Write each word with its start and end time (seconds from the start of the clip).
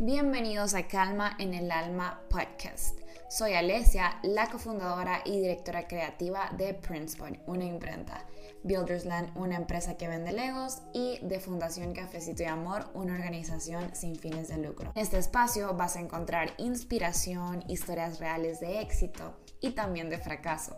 Bienvenidos 0.00 0.74
a 0.74 0.86
Calma 0.86 1.34
en 1.40 1.54
el 1.54 1.72
Alma 1.72 2.20
podcast. 2.30 3.00
Soy 3.28 3.54
Alesia, 3.54 4.20
la 4.22 4.48
cofundadora 4.48 5.22
y 5.24 5.40
directora 5.40 5.88
creativa 5.88 6.52
de 6.56 6.72
Princeton, 6.72 7.36
una 7.48 7.64
imprenta. 7.64 8.24
Buildersland, 8.62 9.36
una 9.36 9.56
empresa 9.56 9.96
que 9.96 10.06
vende 10.06 10.30
legos, 10.30 10.82
y 10.94 11.18
de 11.22 11.40
Fundación 11.40 11.94
Cafecito 11.94 12.44
y 12.44 12.46
Amor, 12.46 12.88
una 12.94 13.14
organización 13.14 13.92
sin 13.92 14.14
fines 14.14 14.46
de 14.46 14.58
lucro. 14.58 14.92
En 14.94 15.02
este 15.02 15.18
espacio 15.18 15.74
vas 15.74 15.96
a 15.96 16.00
encontrar 16.00 16.54
inspiración, 16.58 17.64
historias 17.66 18.20
reales 18.20 18.60
de 18.60 18.80
éxito 18.80 19.34
y 19.60 19.70
también 19.70 20.10
de 20.10 20.18
fracaso. 20.18 20.76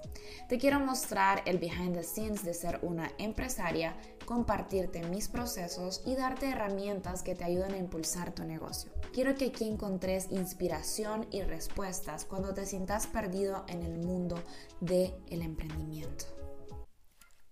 Te 0.48 0.58
quiero 0.58 0.80
mostrar 0.80 1.42
el 1.46 1.58
behind 1.58 1.94
the 1.94 2.02
scenes 2.02 2.44
de 2.44 2.54
ser 2.54 2.78
una 2.82 3.10
empresaria, 3.18 3.96
compartirte 4.24 5.02
mis 5.04 5.28
procesos 5.28 6.02
y 6.06 6.14
darte 6.14 6.50
herramientas 6.50 7.22
que 7.22 7.34
te 7.34 7.44
ayuden 7.44 7.72
a 7.74 7.78
impulsar 7.78 8.34
tu 8.34 8.44
negocio. 8.44 8.90
Quiero 9.12 9.34
que 9.34 9.46
aquí 9.46 9.64
encontres 9.68 10.28
inspiración 10.30 11.26
y 11.30 11.42
respuestas 11.42 12.24
cuando 12.24 12.54
te 12.54 12.66
sientas 12.66 13.06
perdido 13.06 13.64
en 13.68 13.82
el 13.82 13.98
mundo 13.98 14.42
del 14.80 15.14
el 15.28 15.42
emprendimiento. 15.42 16.26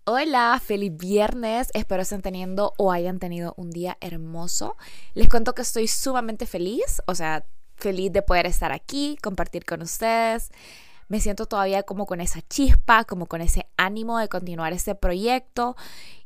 Hola, 0.05 0.59
feliz 0.63 0.97
viernes. 0.97 1.69
Espero 1.75 2.01
estén 2.01 2.23
teniendo 2.23 2.73
o 2.77 2.91
hayan 2.91 3.19
tenido 3.19 3.53
un 3.57 3.69
día 3.69 3.95
hermoso. 4.01 4.75
Les 5.13 5.29
cuento 5.29 5.53
que 5.53 5.61
estoy 5.61 5.87
sumamente 5.87 6.47
feliz, 6.47 7.03
o 7.05 7.13
sea, 7.13 7.45
feliz 7.75 8.11
de 8.11 8.23
poder 8.23 8.47
estar 8.47 8.71
aquí, 8.71 9.17
compartir 9.21 9.65
con 9.65 9.83
ustedes. 9.83 10.49
Me 11.09 11.19
siento 11.19 11.45
todavía 11.45 11.83
como 11.83 12.05
con 12.05 12.21
esa 12.21 12.41
chispa, 12.41 13.03
como 13.03 13.25
con 13.25 13.41
ese 13.41 13.67
ánimo 13.75 14.17
de 14.17 14.29
continuar 14.29 14.71
este 14.71 14.95
proyecto. 14.95 15.75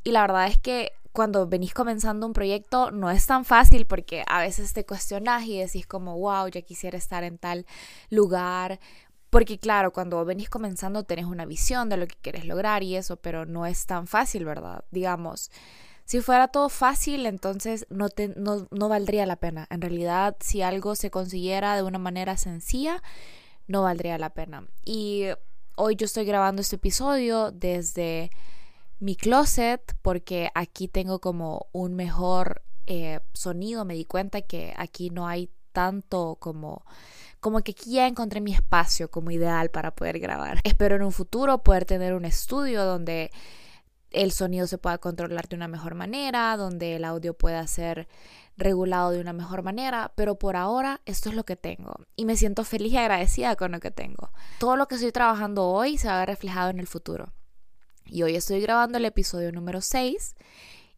Y 0.03 0.11
la 0.11 0.21
verdad 0.21 0.47
es 0.47 0.59
que 0.59 0.91
cuando 1.11 1.47
venís 1.47 1.73
comenzando 1.73 2.27
un 2.27 2.33
proyecto 2.33 2.91
no 2.91 3.09
es 3.09 3.25
tan 3.25 3.45
fácil 3.45 3.85
porque 3.85 4.23
a 4.27 4.39
veces 4.39 4.73
te 4.73 4.85
cuestionas 4.85 5.43
y 5.45 5.57
decís 5.57 5.87
como, 5.87 6.17
wow, 6.19 6.47
ya 6.49 6.61
quisiera 6.61 6.97
estar 6.97 7.23
en 7.23 7.37
tal 7.39 7.65
lugar 8.09 8.79
porque 9.33 9.57
claro, 9.57 9.91
cuando 9.91 10.23
venís 10.25 10.47
comenzando 10.47 11.05
tenés 11.05 11.25
una 11.25 11.45
visión 11.45 11.89
de 11.89 11.97
lo 11.97 12.05
que 12.05 12.15
quieres 12.21 12.45
lograr 12.45 12.83
y 12.83 12.95
eso, 12.95 13.15
pero 13.17 13.47
no 13.47 13.65
es 13.65 13.87
tan 13.87 14.05
fácil, 14.05 14.45
¿verdad? 14.45 14.83
Digamos, 14.91 15.49
si 16.05 16.21
fuera 16.21 16.49
todo 16.49 16.69
fácil, 16.69 17.25
entonces 17.25 17.87
no, 17.89 18.09
te, 18.09 18.27
no, 18.27 18.67
no 18.69 18.89
valdría 18.89 19.25
la 19.25 19.37
pena. 19.37 19.65
En 19.71 19.81
realidad, 19.81 20.35
si 20.39 20.61
algo 20.61 20.93
se 20.93 21.09
consiguiera 21.09 21.75
de 21.75 21.81
una 21.81 21.97
manera 21.97 22.37
sencilla, 22.37 23.01
no 23.67 23.83
valdría 23.83 24.17
la 24.17 24.31
pena. 24.31 24.67
Y 24.85 25.25
hoy 25.75 25.95
yo 25.95 26.05
estoy 26.05 26.25
grabando 26.25 26.61
este 26.61 26.75
episodio 26.75 27.51
desde 27.51 28.29
mi 28.99 29.15
closet 29.15 29.95
porque 30.01 30.49
aquí 30.55 30.87
tengo 30.87 31.19
como 31.19 31.67
un 31.71 31.95
mejor 31.95 32.63
eh, 32.87 33.19
sonido. 33.33 33.85
Me 33.85 33.95
di 33.95 34.05
cuenta 34.05 34.41
que 34.41 34.73
aquí 34.77 35.09
no 35.09 35.27
hay 35.27 35.49
tanto 35.71 36.37
como 36.39 36.85
como 37.39 37.59
que 37.59 37.71
aquí 37.71 37.91
ya 37.91 38.07
encontré 38.07 38.39
mi 38.39 38.53
espacio 38.53 39.11
como 39.11 39.29
ideal 39.29 39.69
para 39.69 39.93
poder 39.93 40.17
grabar. 40.19 40.61
Espero 40.63 40.95
en 40.95 41.03
un 41.03 41.11
futuro 41.11 41.61
poder 41.61 41.83
tener 41.83 42.13
un 42.13 42.23
estudio 42.23 42.85
donde 42.85 43.31
el 44.11 44.31
sonido 44.31 44.65
se 44.65 44.77
pueda 44.77 44.97
controlar 44.97 45.49
de 45.49 45.57
una 45.57 45.67
mejor 45.67 45.93
manera, 45.93 46.55
donde 46.55 46.95
el 46.95 47.03
audio 47.03 47.33
pueda 47.33 47.67
ser 47.67 48.07
regulado 48.57 49.11
de 49.11 49.19
una 49.19 49.33
mejor 49.33 49.63
manera, 49.63 50.11
pero 50.15 50.35
por 50.35 50.55
ahora 50.55 51.01
esto 51.05 51.29
es 51.29 51.35
lo 51.35 51.43
que 51.43 51.55
tengo 51.55 51.95
y 52.15 52.25
me 52.25 52.37
siento 52.37 52.63
feliz 52.63 52.93
y 52.93 52.97
agradecida 52.97 53.55
con 53.55 53.71
lo 53.71 53.79
que 53.79 53.91
tengo. 53.91 54.31
Todo 54.59 54.75
lo 54.75 54.87
que 54.87 54.95
estoy 54.95 55.11
trabajando 55.11 55.67
hoy 55.67 55.97
se 55.97 56.07
va 56.07 56.15
a 56.15 56.19
ver 56.19 56.29
reflejado 56.29 56.69
en 56.69 56.79
el 56.79 56.87
futuro. 56.87 57.33
Y 58.05 58.23
hoy 58.23 58.35
estoy 58.35 58.61
grabando 58.61 58.97
el 58.97 59.05
episodio 59.05 59.51
número 59.51 59.81
6 59.81 60.35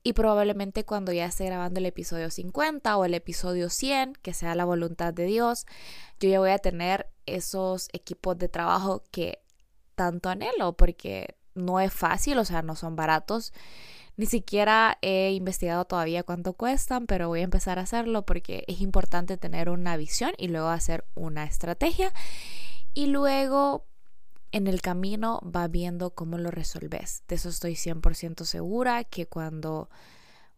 y 0.03 0.14
probablemente 0.14 0.86
cuando 0.86 1.11
ya 1.11 1.26
esté 1.26 1.45
grabando 1.45 1.80
el 1.80 1.86
episodio 1.88 2.30
50 2.30 2.98
o 2.98 3.06
el 3.06 3.14
episodio 3.14 3.70
100, 3.70 4.14
que 4.22 4.33
sea 4.33 4.53
la 4.53 4.66
voluntad 4.66 5.14
de 5.14 5.26
Dios, 5.26 5.66
yo 6.20 6.30
ya 6.30 6.39
voy 6.39 6.52
a 6.52 6.59
tener 6.59 7.09
esos 7.26 7.89
equipos 7.92 8.38
de 8.38 8.50
trabajo 8.50 9.03
que 9.09 9.39
tanto 9.95 10.30
anhelo, 10.30 10.73
porque 10.73 11.38
no 11.56 11.80
es 11.80 11.92
fácil, 11.92 12.38
o 12.38 12.45
sea, 12.45 12.61
no 12.61 12.76
son 12.76 12.95
baratos. 12.95 13.54
Ni 14.17 14.26
siquiera 14.26 14.98
he 15.02 15.31
investigado 15.33 15.86
todavía 15.86 16.23
cuánto 16.23 16.53
cuestan, 16.53 17.05
pero 17.05 17.27
voy 17.27 17.42
a 17.42 17.43
empezar 17.43 17.80
a 17.80 17.83
hacerlo 17.83 18.26
porque 18.26 18.64
es 18.67 18.81
importante 18.81 19.37
tener 19.37 19.70
una 19.70 19.98
visión 19.98 20.31
y 20.37 20.48
luego 20.48 20.70
hacer 20.70 21.05
una 21.15 21.43
estrategia. 21.43 22.14
Y 22.93 23.08
luego 23.08 23.86
en 24.52 24.67
el 24.67 24.81
camino 24.81 25.42
va 25.43 25.67
viendo 25.67 26.11
cómo 26.11 26.37
lo 26.37 26.49
resolves. 26.49 27.23
De 27.27 27.36
eso 27.36 27.49
estoy 27.49 27.73
100% 27.73 28.45
segura 28.45 29.03
que 29.03 29.27
cuando 29.27 29.89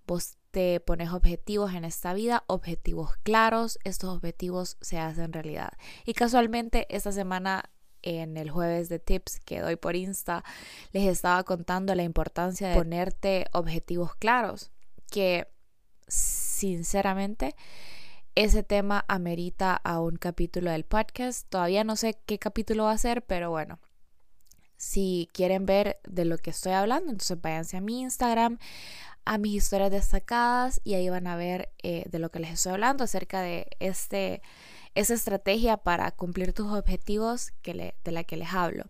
vos 0.05 0.37
te 0.51 0.79
pones 0.79 1.11
objetivos 1.11 1.73
en 1.73 1.83
esta 1.83 2.13
vida, 2.13 2.43
objetivos 2.47 3.17
claros, 3.23 3.79
estos 3.83 4.15
objetivos 4.15 4.77
se 4.81 4.99
hacen 4.99 5.33
realidad. 5.33 5.71
Y 6.05 6.13
casualmente 6.13 6.85
esta 6.89 7.11
semana 7.11 7.71
en 8.07 8.37
el 8.37 8.49
jueves 8.49 8.89
de 8.89 8.99
tips 8.99 9.39
que 9.39 9.59
doy 9.59 9.75
por 9.75 9.95
Insta, 9.95 10.43
les 10.91 11.07
estaba 11.07 11.43
contando 11.43 11.93
la 11.95 12.03
importancia 12.03 12.69
de 12.69 12.75
ponerte 12.75 13.47
objetivos 13.51 14.15
claros, 14.15 14.71
que 15.11 15.47
sinceramente 16.07 17.55
ese 18.35 18.63
tema 18.63 19.03
amerita 19.07 19.75
a 19.75 19.99
un 19.99 20.17
capítulo 20.17 20.71
del 20.71 20.85
podcast. 20.85 21.47
Todavía 21.49 21.83
no 21.83 21.95
sé 21.95 22.19
qué 22.25 22.37
capítulo 22.37 22.83
va 22.83 22.91
a 22.91 22.97
ser, 22.97 23.23
pero 23.23 23.49
bueno, 23.49 23.79
si 24.77 25.27
quieren 25.33 25.65
ver 25.65 25.99
de 26.07 26.23
lo 26.23 26.37
que 26.37 26.51
estoy 26.51 26.73
hablando, 26.73 27.11
entonces 27.11 27.41
váyanse 27.41 27.77
a 27.77 27.81
mi 27.81 28.01
Instagram, 28.01 28.59
a 29.25 29.37
mis 29.39 29.55
historias 29.55 29.91
destacadas 29.91 30.79
y 30.83 30.93
ahí 30.93 31.09
van 31.09 31.27
a 31.27 31.35
ver 31.35 31.69
eh, 31.81 32.05
de 32.09 32.19
lo 32.19 32.29
que 32.29 32.39
les 32.39 32.51
estoy 32.51 32.73
hablando 32.73 33.03
acerca 33.03 33.41
de 33.41 33.67
este, 33.79 34.41
esa 34.97 35.13
estrategia 35.13 35.77
para 35.77 36.11
cumplir 36.11 36.53
tus 36.53 36.71
objetivos 36.71 37.51
que 37.61 37.93
de 38.03 38.11
la 38.11 38.23
que 38.23 38.35
les 38.35 38.53
hablo. 38.53 38.85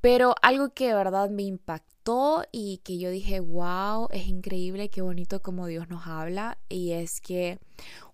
Pero 0.00 0.34
algo 0.40 0.70
que 0.70 0.88
de 0.88 0.94
verdad 0.94 1.28
me 1.28 1.42
impactó 1.42 2.44
y 2.50 2.78
que 2.78 2.98
yo 2.98 3.10
dije, 3.10 3.38
wow, 3.38 4.08
es 4.10 4.26
increíble, 4.26 4.88
qué 4.88 5.02
bonito 5.02 5.42
como 5.42 5.66
Dios 5.66 5.88
nos 5.90 6.06
habla. 6.06 6.58
Y 6.70 6.92
es 6.92 7.20
que 7.20 7.58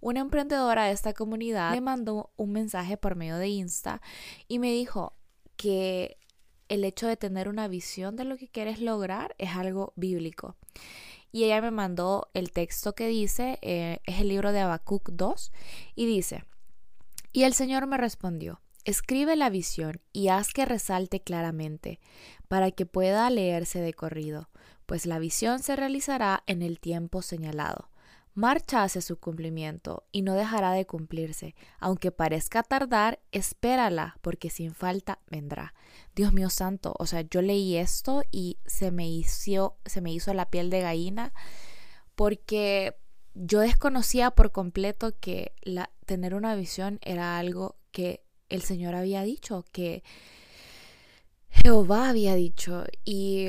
una 0.01 0.21
emprendedora 0.21 0.87
de 0.87 0.93
esta 0.93 1.15
comunidad 1.15 1.73
me 1.73 1.81
mandó 1.81 2.31
un 2.37 2.53
mensaje 2.53 2.97
por 2.97 3.15
medio 3.15 3.37
de 3.37 3.49
Insta 3.49 4.03
y 4.49 4.59
me 4.59 4.73
dijo 4.73 5.15
que 5.57 6.19
el 6.69 6.85
hecho 6.85 7.07
de 7.07 7.17
tener 7.17 7.49
una 7.49 7.69
visión 7.69 8.17
de 8.17 8.25
lo 8.25 8.37
que 8.37 8.49
quieres 8.49 8.81
lograr 8.81 9.37
es 9.39 9.51
algo 9.57 9.93
bíblico. 9.95 10.57
Y 11.31 11.45
ella 11.45 11.63
me 11.63 11.71
mandó 11.71 12.29
el 12.35 12.51
texto 12.51 12.95
que 12.95 13.07
dice, 13.07 13.59
eh, 13.63 14.01
es 14.05 14.21
el 14.21 14.29
libro 14.29 14.51
de 14.53 14.61
Habacuc 14.61 15.11
2, 15.11 15.53
y 15.95 16.07
dice, 16.07 16.45
y 17.33 17.45
el 17.45 17.55
Señor 17.55 17.87
me 17.87 17.97
respondió, 17.97 18.61
escribe 18.85 19.37
la 19.37 19.51
visión 19.51 20.01
y 20.13 20.29
haz 20.29 20.53
que 20.53 20.65
resalte 20.65 21.21
claramente, 21.21 22.01
para 22.49 22.71
que 22.71 22.87
pueda 22.87 23.29
leerse 23.31 23.81
de 23.81 23.95
corrido, 23.95 24.49
pues 24.87 25.07
la 25.07 25.19
visión 25.19 25.63
se 25.63 25.77
realizará 25.77 26.43
en 26.47 26.63
el 26.63 26.81
tiempo 26.81 27.23
señalado 27.23 27.91
marcha 28.39 28.85
hacia 28.85 29.03
su 29.03 29.19
cumplimiento 29.19 30.05
y 30.13 30.23
no 30.23 30.35
dejará 30.35 30.71
de 30.71 30.87
cumplirse. 30.87 31.57
Aunque 31.81 32.13
parezca 32.13 32.63
tardar, 32.63 33.19
espérala, 33.33 34.17
porque 34.23 34.49
sin 34.49 34.75
falta 34.75 35.19
vendrá. 35.27 35.75
Dios 36.15 36.33
mío 36.33 36.49
santo, 36.49 36.95
o 37.01 37.07
sea, 37.07 37.23
yo 37.23 37.43
leí 37.43 37.77
esto 37.77 38.23
y 38.31 38.59
se 38.65 38.93
me 38.93 39.11
hizo, 39.11 39.77
se 39.85 40.01
me 40.01 40.13
hizo 40.13 40.33
la 40.35 40.51
piel 40.51 40.71
de 40.71 40.83
gallina 40.83 41.33
porque 42.15 42.97
yo 43.39 43.61
desconocía 43.61 44.33
por 44.33 44.51
completo 44.51 45.15
que 45.21 45.53
tener 46.07 46.35
una 46.35 46.57
visión 46.57 46.99
era 47.03 47.39
algo 47.39 47.77
que 47.93 48.25
el 48.49 48.63
Señor 48.63 48.95
había 48.95 49.23
dicho, 49.23 49.65
que 49.73 50.03
Jehová 51.51 52.09
había 52.09 52.35
dicho. 52.35 52.85
Y 53.05 53.49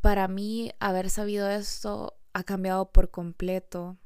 para 0.00 0.28
mí 0.28 0.72
haber 0.80 1.10
sabido 1.10 1.50
esto 1.50 2.16
ha 2.32 2.42
cambiado 2.44 2.90
por 2.90 3.10
completo 3.10 3.98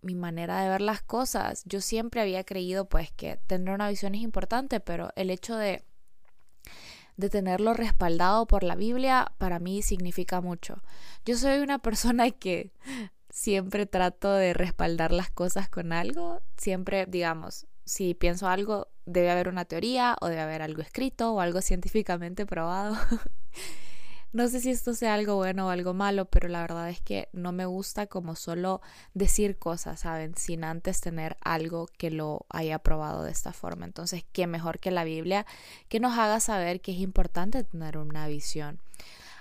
mi 0.00 0.14
manera 0.14 0.62
de 0.62 0.70
ver 0.70 0.80
las 0.80 1.02
cosas. 1.02 1.62
Yo 1.66 1.80
siempre 1.80 2.22
había 2.22 2.42
creído 2.44 2.88
pues 2.88 3.12
que 3.12 3.36
tener 3.46 3.74
una 3.74 3.88
visión 3.88 4.14
es 4.14 4.22
importante, 4.22 4.80
pero 4.80 5.10
el 5.14 5.30
hecho 5.30 5.56
de 5.56 5.84
de 7.16 7.28
tenerlo 7.28 7.74
respaldado 7.74 8.46
por 8.46 8.64
la 8.64 8.74
Biblia 8.74 9.32
para 9.38 9.58
mí 9.58 9.82
significa 9.82 10.40
mucho. 10.40 10.82
Yo 11.24 11.36
soy 11.36 11.58
una 11.58 11.78
persona 11.82 12.30
que 12.30 12.72
siempre 13.32 13.86
trato 13.86 14.32
de 14.34 14.52
respaldar 14.52 15.10
las 15.10 15.30
cosas 15.30 15.68
con 15.68 15.92
algo, 15.92 16.42
siempre 16.58 17.06
digamos, 17.06 17.66
si 17.84 18.14
pienso 18.14 18.46
algo 18.46 18.88
debe 19.06 19.30
haber 19.30 19.48
una 19.48 19.64
teoría 19.64 20.16
o 20.20 20.28
debe 20.28 20.42
haber 20.42 20.62
algo 20.62 20.82
escrito 20.82 21.32
o 21.32 21.40
algo 21.40 21.60
científicamente 21.62 22.46
probado. 22.46 22.96
No 24.34 24.48
sé 24.48 24.60
si 24.60 24.70
esto 24.70 24.94
sea 24.94 25.12
algo 25.12 25.36
bueno 25.36 25.66
o 25.66 25.68
algo 25.68 25.92
malo, 25.92 26.24
pero 26.24 26.48
la 26.48 26.62
verdad 26.62 26.88
es 26.88 27.02
que 27.02 27.28
no 27.34 27.52
me 27.52 27.66
gusta 27.66 28.06
como 28.06 28.34
solo 28.34 28.80
decir 29.12 29.58
cosas, 29.58 30.00
¿saben? 30.00 30.34
Sin 30.38 30.64
antes 30.64 31.02
tener 31.02 31.36
algo 31.42 31.86
que 31.98 32.10
lo 32.10 32.46
haya 32.48 32.78
probado 32.78 33.24
de 33.24 33.30
esta 33.30 33.52
forma. 33.52 33.84
Entonces, 33.84 34.24
¿qué 34.32 34.46
mejor 34.46 34.78
que 34.78 34.90
la 34.90 35.04
Biblia 35.04 35.44
que 35.90 36.00
nos 36.00 36.16
haga 36.16 36.40
saber 36.40 36.80
que 36.80 36.92
es 36.92 36.98
importante 37.00 37.62
tener 37.62 37.98
una 37.98 38.26
visión? 38.26 38.80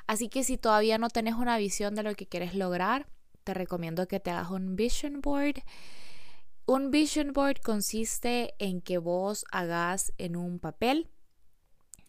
Así 0.08 0.28
que 0.28 0.44
si 0.44 0.58
todavía 0.58 0.98
no 0.98 1.08
tenés 1.08 1.36
una 1.36 1.58
visión 1.58 1.96
de 1.96 2.04
lo 2.04 2.14
que 2.14 2.26
quieres 2.28 2.54
lograr, 2.54 3.08
te 3.44 3.54
recomiendo 3.54 4.08
que 4.08 4.20
te 4.20 4.32
hagas 4.32 4.52
un 4.52 4.76
vision 4.76 5.22
board 5.22 5.64
Un 6.66 6.92
vision 6.92 7.34
board 7.34 7.58
consiste 7.62 8.54
en 8.60 8.82
que 8.82 8.98
vos 8.98 9.46
hagas 9.52 10.14
en 10.18 10.36
un 10.36 10.60
papel, 10.60 11.10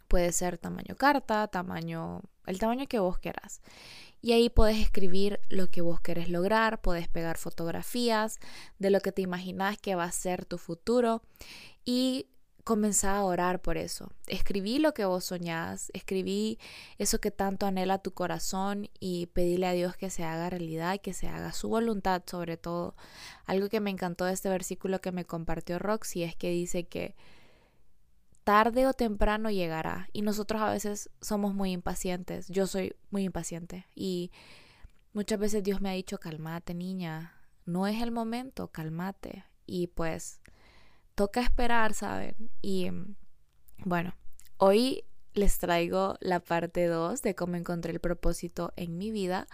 puede 0.09 0.31
ser 0.33 0.59
tamaño 0.59 0.95
carta, 0.97 1.49
tamaño, 1.49 2.21
el 2.47 2.59
tamaño 2.59 2.87
que 2.87 2.99
vos 2.99 3.19
quieras. 3.19 3.63
Y 4.21 4.33
ahí 4.33 4.51
puedes 4.51 4.79
escribir 4.79 5.41
lo 5.49 5.69
que 5.69 5.81
vos 5.81 6.01
querés 6.01 6.29
lograr, 6.29 6.81
puedes 6.81 7.09
pegar 7.09 7.39
fotografías 7.39 8.39
de 8.79 8.91
lo 8.91 9.01
que 9.01 9.11
te 9.11 9.23
imaginas 9.23 9.79
que 9.79 9.95
va 9.97 10.05
a 10.05 10.13
ser 10.13 10.45
tu 10.45 10.59
futuro 10.59 11.23
y 11.85 12.27
comenzar 12.65 13.17
a 13.17 13.25
orar 13.25 13.61
por 13.61 13.77
eso. 13.77 14.13
Escribí 14.27 14.79
lo 14.79 14.95
que 14.95 15.05
vos 15.05 15.25
soñás, 15.25 15.91
escribí 15.95 16.59
eso 16.99 17.21
que 17.21 17.31
tanto 17.31 17.67
anhela 17.67 17.99
tu 17.99 18.13
corazón 18.13 18.89
y 19.01 19.27
pedíle 19.27 19.67
a 19.67 19.73
Dios 19.73 19.97
que 19.97 20.11
se 20.11 20.25
haga 20.25 20.51
realidad, 20.51 21.01
que 21.01 21.13
se 21.13 21.29
haga 21.29 21.53
su 21.53 21.69
voluntad 21.69 22.23
sobre 22.27 22.57
todo. 22.57 22.95
Algo 23.47 23.69
que 23.69 23.81
me 23.81 23.91
encantó 23.91 24.25
de 24.25 24.33
este 24.33 24.49
versículo 24.49 25.01
que 25.01 25.13
me 25.13 25.25
compartió 25.25 25.79
Roxy 25.79 26.23
es 26.23 26.37
que 26.37 26.51
dice 26.51 26.85
que 26.85 27.17
tarde 28.45 28.87
o 28.87 28.93
temprano 28.93 29.51
llegará 29.51 30.09
y 30.13 30.23
nosotros 30.23 30.63
a 30.63 30.71
veces 30.71 31.11
somos 31.21 31.55
muy 31.55 31.73
impacientes. 31.73 32.49
Yo 32.49 32.67
soy 32.67 32.95
muy 33.11 33.25
impaciente 33.25 33.87
y 33.95 34.31
muchas 35.13 35.39
veces 35.39 35.63
Dios 35.65 35.81
me 35.81 35.91
ha 35.91 35.95
dicho, 35.95 36.19
calmate 36.19 36.75
niña, 36.75 37.35
no 37.65 37.87
es 37.87 38.01
el 38.03 38.13
momento, 38.13 38.69
calmate. 38.69 39.45
Y 39.65 39.89
pues 39.89 40.42
toca 41.15 41.41
esperar, 41.41 41.95
¿saben? 41.95 42.51
Y 42.61 42.91
bueno, 43.79 44.15
hoy 44.59 45.05
les 45.35 45.59
traigo 45.59 46.17
la 46.21 46.41
parte 46.41 46.87
2 46.87 47.23
de 47.23 47.35
cómo 47.35 47.57
encontré 47.57 47.93
el 47.93 48.01
propósito 48.01 48.73
en 48.77 48.99
mi 48.99 49.11
vida. 49.11 49.47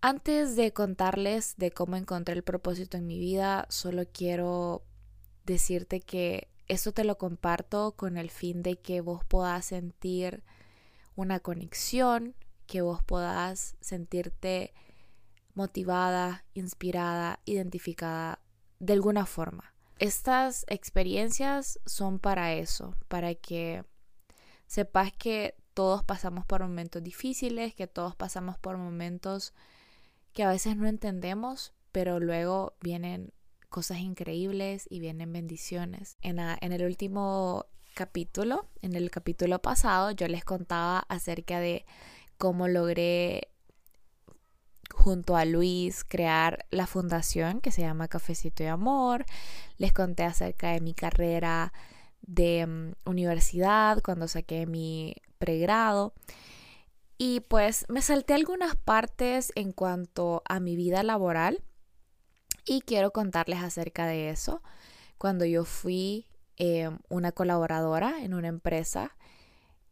Antes 0.00 0.54
de 0.56 0.72
contarles 0.72 1.54
de 1.56 1.72
cómo 1.72 1.96
encontré 1.96 2.34
el 2.34 2.44
propósito 2.44 2.96
en 2.96 3.06
mi 3.06 3.18
vida, 3.18 3.66
solo 3.70 4.04
quiero 4.12 4.84
decirte 5.44 6.00
que 6.00 6.48
esto 6.68 6.92
te 6.92 7.04
lo 7.04 7.18
comparto 7.18 7.92
con 7.96 8.16
el 8.16 8.30
fin 8.30 8.62
de 8.62 8.76
que 8.76 9.00
vos 9.00 9.24
puedas 9.24 9.66
sentir 9.66 10.44
una 11.14 11.40
conexión, 11.40 12.34
que 12.66 12.82
vos 12.82 13.02
puedas 13.02 13.76
sentirte 13.80 14.74
motivada, 15.54 16.44
inspirada, 16.54 17.40
identificada 17.44 18.40
de 18.78 18.92
alguna 18.92 19.26
forma. 19.26 19.75
Estas 19.98 20.64
experiencias 20.68 21.80
son 21.86 22.18
para 22.18 22.52
eso, 22.52 22.94
para 23.08 23.34
que 23.34 23.84
sepas 24.66 25.12
que 25.12 25.54
todos 25.72 26.04
pasamos 26.04 26.44
por 26.44 26.60
momentos 26.60 27.02
difíciles, 27.02 27.74
que 27.74 27.86
todos 27.86 28.14
pasamos 28.14 28.58
por 28.58 28.76
momentos 28.76 29.54
que 30.32 30.42
a 30.42 30.48
veces 30.50 30.76
no 30.76 30.86
entendemos, 30.86 31.72
pero 31.92 32.20
luego 32.20 32.76
vienen 32.80 33.32
cosas 33.68 33.98
increíbles 33.98 34.86
y 34.90 35.00
vienen 35.00 35.32
bendiciones. 35.32 36.18
En, 36.20 36.38
en 36.38 36.72
el 36.72 36.84
último 36.84 37.66
capítulo, 37.94 38.68
en 38.82 38.94
el 38.94 39.10
capítulo 39.10 39.60
pasado, 39.62 40.10
yo 40.10 40.28
les 40.28 40.44
contaba 40.44 40.98
acerca 41.08 41.58
de 41.58 41.86
cómo 42.36 42.68
logré 42.68 43.48
junto 44.92 45.36
a 45.36 45.44
Luis 45.44 46.04
crear 46.04 46.66
la 46.70 46.86
fundación 46.86 47.60
que 47.60 47.70
se 47.70 47.82
llama 47.82 48.08
Cafecito 48.08 48.62
de 48.62 48.70
Amor. 48.70 49.24
Les 49.78 49.92
conté 49.92 50.24
acerca 50.24 50.72
de 50.72 50.80
mi 50.80 50.94
carrera 50.94 51.72
de 52.22 52.66
mm, 52.66 52.92
universidad 53.08 54.02
cuando 54.02 54.28
saqué 54.28 54.66
mi 54.66 55.16
pregrado. 55.38 56.14
Y 57.18 57.40
pues 57.40 57.86
me 57.88 58.02
salté 58.02 58.34
algunas 58.34 58.76
partes 58.76 59.52
en 59.54 59.72
cuanto 59.72 60.42
a 60.48 60.60
mi 60.60 60.76
vida 60.76 61.02
laboral 61.02 61.62
y 62.66 62.82
quiero 62.82 63.12
contarles 63.12 63.62
acerca 63.62 64.06
de 64.06 64.28
eso. 64.28 64.62
Cuando 65.16 65.46
yo 65.46 65.64
fui 65.64 66.26
em, 66.56 66.98
una 67.08 67.32
colaboradora 67.32 68.22
en 68.22 68.34
una 68.34 68.48
empresa, 68.48 69.16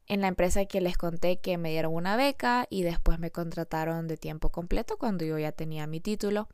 en 0.07 0.21
la 0.21 0.29
empresa 0.29 0.65
que 0.67 0.81
les 0.81 0.97
conté 0.97 1.39
que 1.41 1.57
me 1.59 1.71
dieron 1.71 1.95
una 1.95 2.17
beca 2.17 2.67
y 2.71 2.83
después 2.83 3.19
me 3.19 3.31
contrataron 3.31 4.07
de 4.09 4.17
tiempo 4.17 4.51
completo 4.51 4.97
cuando 4.99 5.25
yo 5.25 5.39
ya 5.39 5.53
tenía 5.53 5.87
mi 5.87 6.01
título 6.01 6.49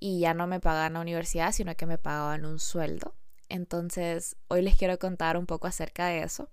y 0.00 0.20
ya 0.20 0.34
no 0.34 0.46
me 0.46 0.60
pagaban 0.60 0.94
la 0.94 1.00
universidad, 1.00 1.52
sino 1.52 1.74
que 1.74 1.86
me 1.86 1.98
pagaban 1.98 2.44
un 2.44 2.58
sueldo. 2.58 3.14
Entonces, 3.48 4.36
hoy 4.48 4.62
les 4.62 4.76
quiero 4.76 4.98
contar 4.98 5.36
un 5.36 5.46
poco 5.46 5.66
acerca 5.66 6.06
de 6.06 6.22
eso. 6.22 6.48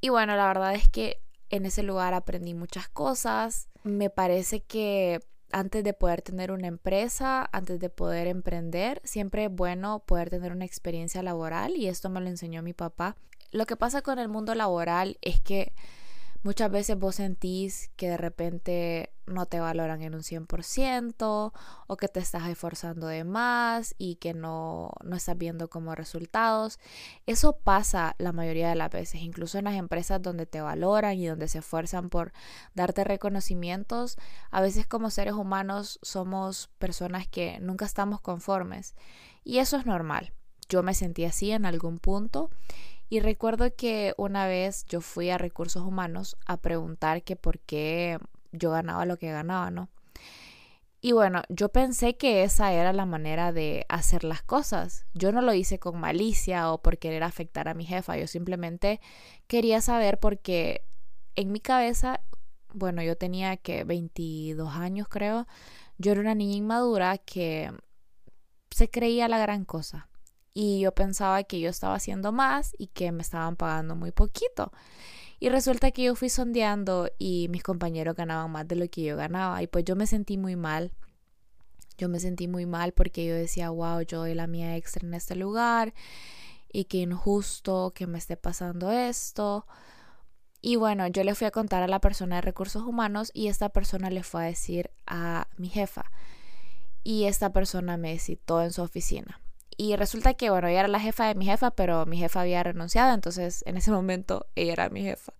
Y 0.00 0.10
bueno, 0.10 0.36
la 0.36 0.46
verdad 0.46 0.74
es 0.74 0.88
que 0.88 1.20
en 1.50 1.66
ese 1.66 1.82
lugar 1.82 2.14
aprendí 2.14 2.54
muchas 2.54 2.88
cosas. 2.88 3.68
Me 3.82 4.10
parece 4.10 4.60
que 4.62 5.20
antes 5.52 5.84
de 5.84 5.94
poder 5.94 6.22
tener 6.22 6.50
una 6.50 6.66
empresa, 6.66 7.48
antes 7.52 7.80
de 7.80 7.88
poder 7.88 8.26
emprender, 8.26 9.00
siempre 9.04 9.44
es 9.44 9.50
bueno 9.50 10.00
poder 10.04 10.30
tener 10.30 10.52
una 10.52 10.64
experiencia 10.64 11.22
laboral 11.22 11.76
y 11.76 11.86
esto 11.86 12.10
me 12.10 12.20
lo 12.20 12.28
enseñó 12.28 12.62
mi 12.62 12.72
papá. 12.72 13.16
Lo 13.54 13.66
que 13.66 13.76
pasa 13.76 14.02
con 14.02 14.18
el 14.18 14.28
mundo 14.28 14.56
laboral 14.56 15.16
es 15.22 15.40
que 15.40 15.76
muchas 16.42 16.72
veces 16.72 16.98
vos 16.98 17.14
sentís 17.14 17.88
que 17.94 18.08
de 18.08 18.16
repente 18.16 19.12
no 19.26 19.46
te 19.46 19.60
valoran 19.60 20.02
en 20.02 20.16
un 20.16 20.22
100% 20.24 21.52
o 21.86 21.96
que 21.96 22.08
te 22.08 22.18
estás 22.18 22.48
esforzando 22.48 23.06
de 23.06 23.22
más 23.22 23.94
y 23.96 24.16
que 24.16 24.34
no, 24.34 24.90
no 25.04 25.14
estás 25.14 25.38
viendo 25.38 25.70
como 25.70 25.94
resultados. 25.94 26.80
Eso 27.26 27.56
pasa 27.56 28.16
la 28.18 28.32
mayoría 28.32 28.70
de 28.70 28.74
las 28.74 28.90
veces, 28.90 29.22
incluso 29.22 29.56
en 29.56 29.66
las 29.66 29.74
empresas 29.74 30.20
donde 30.20 30.46
te 30.46 30.60
valoran 30.60 31.16
y 31.16 31.26
donde 31.28 31.46
se 31.46 31.58
esfuerzan 31.58 32.10
por 32.10 32.32
darte 32.74 33.04
reconocimientos. 33.04 34.16
A 34.50 34.62
veces 34.62 34.84
como 34.84 35.10
seres 35.10 35.34
humanos 35.34 36.00
somos 36.02 36.70
personas 36.80 37.28
que 37.28 37.60
nunca 37.60 37.84
estamos 37.84 38.20
conformes 38.20 38.96
y 39.44 39.58
eso 39.58 39.76
es 39.76 39.86
normal. 39.86 40.32
Yo 40.68 40.82
me 40.82 40.94
sentí 40.94 41.24
así 41.24 41.52
en 41.52 41.66
algún 41.66 41.98
punto 42.00 42.50
y 43.08 43.20
recuerdo 43.20 43.74
que 43.74 44.14
una 44.16 44.46
vez 44.46 44.84
yo 44.86 45.00
fui 45.00 45.30
a 45.30 45.38
recursos 45.38 45.82
humanos 45.82 46.36
a 46.46 46.56
preguntar 46.56 47.22
que 47.22 47.36
por 47.36 47.58
qué 47.60 48.18
yo 48.52 48.70
ganaba 48.70 49.04
lo 49.04 49.18
que 49.18 49.30
ganaba, 49.30 49.70
¿no? 49.70 49.88
Y 51.00 51.12
bueno, 51.12 51.42
yo 51.50 51.68
pensé 51.68 52.16
que 52.16 52.44
esa 52.44 52.72
era 52.72 52.94
la 52.94 53.04
manera 53.04 53.52
de 53.52 53.84
hacer 53.90 54.24
las 54.24 54.42
cosas. 54.42 55.04
Yo 55.12 55.32
no 55.32 55.42
lo 55.42 55.52
hice 55.52 55.78
con 55.78 56.00
malicia 56.00 56.72
o 56.72 56.80
por 56.80 56.96
querer 56.96 57.24
afectar 57.24 57.68
a 57.68 57.74
mi 57.74 57.84
jefa. 57.84 58.16
Yo 58.16 58.26
simplemente 58.26 59.02
quería 59.46 59.82
saber 59.82 60.18
porque 60.18 60.82
en 61.34 61.52
mi 61.52 61.60
cabeza, 61.60 62.22
bueno, 62.72 63.02
yo 63.02 63.18
tenía 63.18 63.58
que 63.58 63.84
22 63.84 64.74
años 64.76 65.08
creo. 65.10 65.46
Yo 65.98 66.12
era 66.12 66.22
una 66.22 66.34
niña 66.34 66.56
inmadura 66.56 67.18
que 67.18 67.70
se 68.70 68.88
creía 68.88 69.28
la 69.28 69.38
gran 69.38 69.66
cosa 69.66 70.08
y 70.54 70.80
yo 70.80 70.92
pensaba 70.94 71.42
que 71.42 71.60
yo 71.60 71.68
estaba 71.68 71.96
haciendo 71.96 72.32
más 72.32 72.74
y 72.78 72.86
que 72.86 73.12
me 73.12 73.22
estaban 73.22 73.56
pagando 73.56 73.96
muy 73.96 74.12
poquito. 74.12 74.72
Y 75.40 75.48
resulta 75.50 75.90
que 75.90 76.04
yo 76.04 76.14
fui 76.14 76.30
sondeando 76.30 77.10
y 77.18 77.48
mis 77.48 77.62
compañeros 77.64 78.14
ganaban 78.14 78.50
más 78.52 78.66
de 78.68 78.76
lo 78.76 78.88
que 78.88 79.02
yo 79.02 79.16
ganaba 79.16 79.62
y 79.62 79.66
pues 79.66 79.84
yo 79.84 79.96
me 79.96 80.06
sentí 80.06 80.38
muy 80.38 80.56
mal. 80.56 80.92
Yo 81.98 82.08
me 82.08 82.20
sentí 82.20 82.48
muy 82.48 82.66
mal 82.66 82.92
porque 82.92 83.26
yo 83.26 83.34
decía, 83.34 83.70
wow, 83.70 84.00
yo 84.02 84.20
doy 84.20 84.34
la 84.34 84.46
mía 84.46 84.76
extra 84.76 85.06
en 85.06 85.14
este 85.14 85.34
lugar 85.36 85.92
y 86.72 86.84
qué 86.84 86.98
injusto 86.98 87.92
que 87.94 88.06
me 88.06 88.18
esté 88.18 88.36
pasando 88.36 88.90
esto. 88.92 89.66
Y 90.60 90.76
bueno, 90.76 91.06
yo 91.08 91.24
le 91.24 91.34
fui 91.34 91.46
a 91.46 91.50
contar 91.50 91.82
a 91.82 91.88
la 91.88 92.00
persona 92.00 92.36
de 92.36 92.42
recursos 92.42 92.82
humanos 92.82 93.30
y 93.34 93.48
esta 93.48 93.68
persona 93.68 94.08
le 94.08 94.22
fue 94.22 94.44
a 94.44 94.46
decir 94.46 94.90
a 95.06 95.48
mi 95.56 95.68
jefa. 95.68 96.10
Y 97.02 97.24
esta 97.24 97.52
persona 97.52 97.96
me 97.96 98.18
citó 98.18 98.62
en 98.62 98.72
su 98.72 98.82
oficina. 98.82 99.43
Y 99.76 99.96
resulta 99.96 100.34
que, 100.34 100.50
bueno, 100.50 100.68
ella 100.68 100.80
era 100.80 100.88
la 100.88 101.00
jefa 101.00 101.26
de 101.26 101.34
mi 101.34 101.46
jefa, 101.46 101.70
pero 101.72 102.06
mi 102.06 102.18
jefa 102.18 102.40
había 102.40 102.62
renunciado, 102.62 103.14
entonces 103.14 103.62
en 103.66 103.76
ese 103.76 103.90
momento 103.92 104.46
ella 104.54 104.72
era 104.72 104.88
mi 104.90 105.02
jefa. 105.02 105.32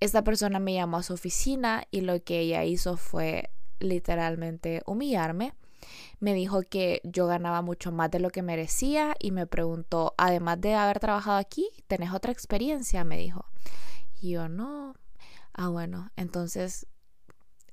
Esta 0.00 0.22
persona 0.22 0.58
me 0.58 0.74
llamó 0.74 0.98
a 0.98 1.02
su 1.02 1.14
oficina 1.14 1.84
y 1.90 2.00
lo 2.02 2.22
que 2.22 2.40
ella 2.40 2.64
hizo 2.64 2.96
fue 2.96 3.50
literalmente 3.78 4.82
humillarme. 4.86 5.54
Me 6.18 6.34
dijo 6.34 6.62
que 6.62 7.00
yo 7.04 7.26
ganaba 7.26 7.62
mucho 7.62 7.92
más 7.92 8.10
de 8.10 8.18
lo 8.18 8.30
que 8.30 8.42
merecía 8.42 9.14
y 9.18 9.30
me 9.30 9.46
preguntó, 9.46 10.14
además 10.16 10.60
de 10.60 10.74
haber 10.74 10.98
trabajado 10.98 11.38
aquí, 11.38 11.68
¿tenés 11.86 12.12
otra 12.12 12.32
experiencia? 12.32 13.04
Me 13.04 13.18
dijo. 13.18 13.46
Y 14.20 14.30
yo 14.30 14.48
no. 14.48 14.94
Ah, 15.52 15.68
bueno, 15.68 16.10
entonces, 16.16 16.86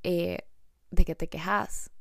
eh, 0.03 0.39
¿de 0.91 1.05
qué 1.05 1.15
te 1.15 1.29
quejas? 1.29 1.91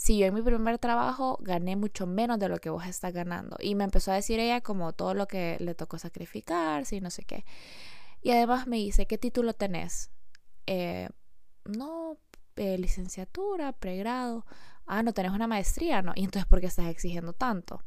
Si 0.00 0.16
yo 0.16 0.24
en 0.24 0.32
mi 0.32 0.40
primer 0.40 0.78
trabajo 0.78 1.36
gané 1.42 1.76
mucho 1.76 2.06
menos 2.06 2.38
de 2.38 2.48
lo 2.48 2.56
que 2.56 2.70
vos 2.70 2.86
estás 2.86 3.12
ganando. 3.12 3.58
Y 3.60 3.74
me 3.74 3.84
empezó 3.84 4.10
a 4.10 4.14
decir 4.14 4.40
ella 4.40 4.62
como 4.62 4.94
todo 4.94 5.12
lo 5.12 5.28
que 5.28 5.58
le 5.60 5.74
tocó 5.74 5.98
sacrificar, 5.98 6.84
y 6.90 7.02
no 7.02 7.10
sé 7.10 7.24
qué. 7.24 7.44
Y 8.22 8.30
además 8.30 8.66
me 8.66 8.76
dice, 8.76 9.04
¿qué 9.04 9.18
título 9.18 9.52
tenés? 9.52 10.10
Eh, 10.66 11.10
no, 11.66 12.16
eh, 12.56 12.78
licenciatura, 12.78 13.72
pregrado. 13.72 14.46
Ah, 14.86 15.02
no 15.02 15.12
tenés 15.12 15.32
una 15.32 15.46
maestría, 15.46 16.00
¿no? 16.00 16.12
Y 16.16 16.24
entonces, 16.24 16.46
¿por 16.46 16.60
qué 16.62 16.68
estás 16.68 16.88
exigiendo 16.88 17.34
tanto? 17.34 17.82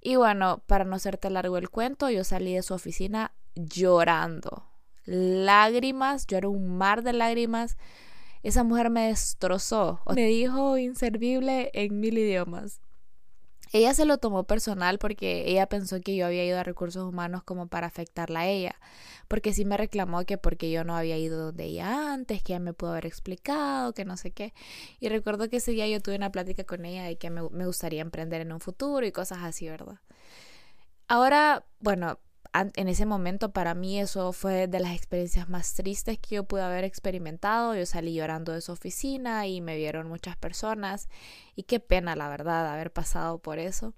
Y 0.00 0.16
bueno, 0.16 0.64
para 0.66 0.84
no 0.84 0.96
hacerte 0.96 1.30
largo 1.30 1.56
el 1.56 1.70
cuento, 1.70 2.10
yo 2.10 2.24
salí 2.24 2.54
de 2.54 2.62
su 2.62 2.74
oficina 2.74 3.30
llorando. 3.54 4.64
Lágrimas, 5.04 6.26
yo 6.26 6.36
era 6.36 6.48
un 6.48 6.76
mar 6.76 7.04
de 7.04 7.12
lágrimas 7.12 7.76
esa 8.42 8.64
mujer 8.64 8.90
me 8.90 9.08
destrozó. 9.08 10.00
Me 10.14 10.26
dijo 10.26 10.78
inservible 10.78 11.70
en 11.74 12.00
mil 12.00 12.18
idiomas. 12.18 12.80
ella 13.72 13.92
se 13.92 14.06
lo 14.06 14.18
tomó 14.18 14.44
personal 14.44 14.98
porque 14.98 15.44
ella 15.46 15.66
pensó 15.68 16.00
que 16.00 16.16
yo 16.16 16.26
había 16.26 16.44
ido 16.44 16.58
a 16.58 16.62
recursos 16.62 17.04
humanos 17.04 17.42
como 17.42 17.68
para 17.68 17.86
afectarla 17.86 18.40
a 18.40 18.46
ella, 18.46 18.76
porque 19.28 19.52
sí 19.52 19.64
me 19.64 19.76
reclamó 19.76 20.24
que 20.24 20.38
porque 20.38 20.70
yo 20.70 20.84
no 20.84 20.96
había 20.96 21.18
ido 21.18 21.38
donde 21.46 21.64
ella 21.64 22.14
antes, 22.14 22.42
que 22.42 22.54
ella 22.54 22.60
me 22.60 22.72
pudo 22.72 22.92
haber 22.92 23.06
explicado, 23.06 23.92
que 23.92 24.04
no 24.06 24.16
sé 24.16 24.30
qué. 24.30 24.54
Y 25.00 25.08
recuerdo 25.08 25.48
que 25.50 25.58
ese 25.58 25.72
día 25.72 25.86
yo 25.88 26.00
tuve 26.00 26.16
una 26.16 26.32
plática 26.32 26.64
con 26.64 26.84
ella 26.86 27.04
de 27.04 27.18
que 27.18 27.30
me, 27.30 27.42
me 27.50 27.66
gustaría 27.66 28.00
emprender 28.00 28.40
en 28.40 28.52
un 28.52 28.60
futuro 28.60 29.04
y 29.06 29.12
cosas 29.12 29.38
así, 29.42 29.68
¿verdad? 29.68 30.00
Ahora, 31.08 31.64
bueno, 31.80 32.18
en 32.52 32.88
ese 32.88 33.06
momento 33.06 33.52
para 33.52 33.74
mí 33.74 34.00
eso 34.00 34.32
fue 34.32 34.66
de 34.66 34.80
las 34.80 34.94
experiencias 34.94 35.48
más 35.48 35.74
tristes 35.74 36.18
que 36.18 36.36
yo 36.36 36.44
pude 36.44 36.62
haber 36.62 36.84
experimentado. 36.84 37.74
Yo 37.74 37.86
salí 37.86 38.14
llorando 38.14 38.52
de 38.52 38.60
su 38.60 38.72
oficina 38.72 39.46
y 39.46 39.60
me 39.60 39.76
vieron 39.76 40.08
muchas 40.08 40.36
personas 40.36 41.08
y 41.54 41.64
qué 41.64 41.80
pena 41.80 42.16
la 42.16 42.28
verdad 42.28 42.66
haber 42.72 42.92
pasado 42.92 43.38
por 43.38 43.58
eso. 43.58 43.94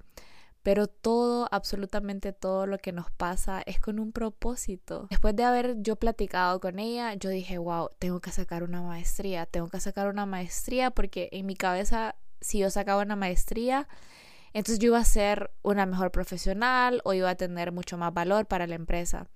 Pero 0.63 0.89
todo, 0.89 1.49
absolutamente 1.51 2.35
todo 2.35 2.67
lo 2.67 2.77
que 2.77 2.93
nos 2.93 3.11
pasa 3.11 3.63
es 3.65 3.81
con 3.81 3.99
un 3.99 4.13
propósito. 4.13 5.07
Después 5.09 5.35
de 5.35 5.45
haber 5.45 5.81
yo 5.81 5.97
platicado 5.97 6.61
con 6.61 6.79
ella, 6.79 7.15
yo 7.15 7.31
dije, 7.31 7.57
wow, 7.57 7.89
tengo 7.99 8.21
que 8.21 8.31
sacar 8.31 8.63
una 8.63 8.83
maestría, 8.83 9.47
tengo 9.47 9.69
que 9.69 9.81
sacar 9.81 10.09
una 10.09 10.27
maestría 10.27 10.91
porque 10.91 11.31
en 11.33 11.47
mi 11.47 11.57
cabeza, 11.57 12.15
si 12.43 12.59
yo 12.59 12.69
sacaba 12.69 13.03
una 13.03 13.17
maestría, 13.17 13.89
entonces 14.53 14.79
yo 14.79 14.89
iba 14.89 14.99
a 14.99 15.05
ser 15.05 15.51
una 15.63 15.87
mejor 15.87 16.11
profesional 16.11 17.01
o 17.05 17.15
iba 17.15 17.31
a 17.31 17.35
tener 17.35 17.73
mucho 17.73 17.97
más 17.97 18.13
valor 18.13 18.47
para 18.47 18.67
la 18.67 18.75
empresa. 18.75 19.29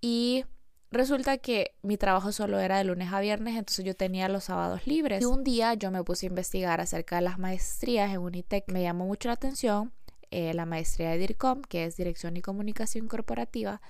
Y 0.00 0.44
resulta 0.90 1.38
que 1.38 1.74
mi 1.82 1.96
trabajo 1.96 2.32
solo 2.32 2.58
era 2.60 2.78
de 2.78 2.84
lunes 2.84 3.12
a 3.12 3.20
viernes, 3.20 3.56
entonces 3.56 3.84
yo 3.84 3.94
tenía 3.94 4.28
los 4.28 4.44
sábados 4.44 4.86
libres. 4.86 5.22
Y 5.22 5.24
un 5.24 5.42
día 5.42 5.74
yo 5.74 5.90
me 5.90 6.04
puse 6.04 6.26
a 6.26 6.28
investigar 6.28 6.80
acerca 6.80 7.16
de 7.16 7.22
las 7.22 7.38
maestrías 7.38 8.12
en 8.12 8.18
Unitec. 8.18 8.70
Me 8.70 8.82
llamó 8.82 9.06
mucho 9.06 9.28
la 9.28 9.34
atención 9.34 9.92
eh, 10.30 10.52
la 10.54 10.66
maestría 10.66 11.10
de 11.10 11.18
DIRCOM, 11.18 11.62
que 11.62 11.84
es 11.84 11.96
Dirección 11.96 12.36
y 12.36 12.42
Comunicación 12.42 13.08
Corporativa. 13.08 13.80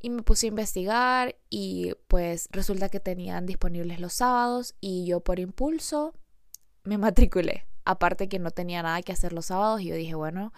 Y 0.00 0.10
me 0.10 0.22
puse 0.22 0.46
a 0.46 0.48
investigar 0.48 1.36
y 1.50 1.94
pues 2.06 2.48
resulta 2.52 2.88
que 2.88 3.00
tenían 3.00 3.46
disponibles 3.46 3.98
los 3.98 4.12
sábados 4.12 4.74
y 4.80 5.06
yo 5.06 5.20
por 5.20 5.40
impulso 5.40 6.14
me 6.84 6.98
matriculé. 6.98 7.67
Aparte 7.88 8.28
que 8.28 8.38
no 8.38 8.50
tenía 8.50 8.82
nada 8.82 9.00
que 9.00 9.12
hacer 9.12 9.32
los 9.32 9.46
sábados 9.46 9.80
y 9.80 9.86
yo 9.86 9.94
dije, 9.94 10.14
bueno, 10.14 10.52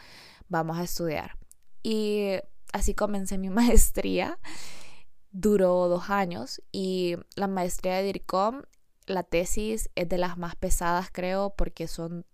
vamos 0.49 0.79
a 0.79 0.83
estudiar. 0.83 1.39
Y 1.81 2.33
así 2.73 2.93
comencé 2.93 3.39
mi 3.39 3.51
maestría. 3.61 4.41
Duró 5.31 5.87
dos 5.87 6.11
años 6.11 6.61
y 6.73 7.15
la 7.37 7.47
maestría 7.47 7.99
de 7.99 8.03
DIRCOM, 8.03 8.63
la 9.07 9.23
tesis 9.23 9.91
es 9.95 10.09
de 10.09 10.19
las 10.19 10.39
más 10.39 10.57
pesadas 10.57 11.11
creo 11.13 11.55
porque 11.57 11.87
son 11.87 12.27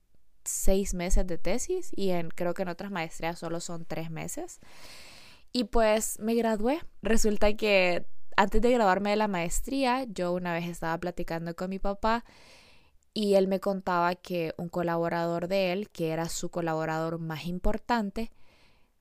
seis 0.47 0.95
meses 0.95 1.27
de 1.27 1.37
tesis 1.37 1.91
y 1.95 2.13
en, 2.13 2.31
creo 2.31 2.55
que 2.55 2.63
en 2.63 2.71
otras 2.71 2.91
maestrías 2.91 3.39
solo 3.39 3.61
son 3.61 3.85
tres 3.85 4.11
meses. 4.11 4.61
Y 5.53 5.65
pues 5.65 6.19
me 6.21 6.35
gradué. 6.35 6.81
Resulta 7.03 7.55
que 7.55 8.07
antes 8.35 8.63
de 8.63 8.71
graduarme 8.71 9.11
de 9.11 9.17
la 9.17 9.29
maestría, 9.29 10.05
yo 10.05 10.33
una 10.33 10.55
vez 10.55 10.67
estaba 10.67 10.97
platicando 10.97 11.55
con 11.55 11.69
mi 11.69 11.79
papá 11.79 12.25
y 13.17 13.37
él 13.37 13.49
me 13.49 13.61
contaba 13.61 14.15
que 14.15 14.53
un 14.59 14.69
colaborador 14.69 15.49
de 15.49 15.73
él, 15.73 15.89
que 15.89 16.11
era 16.11 16.29
su 16.29 16.51
colaborador 16.51 17.19
más 17.19 17.47
importante, 17.47 18.31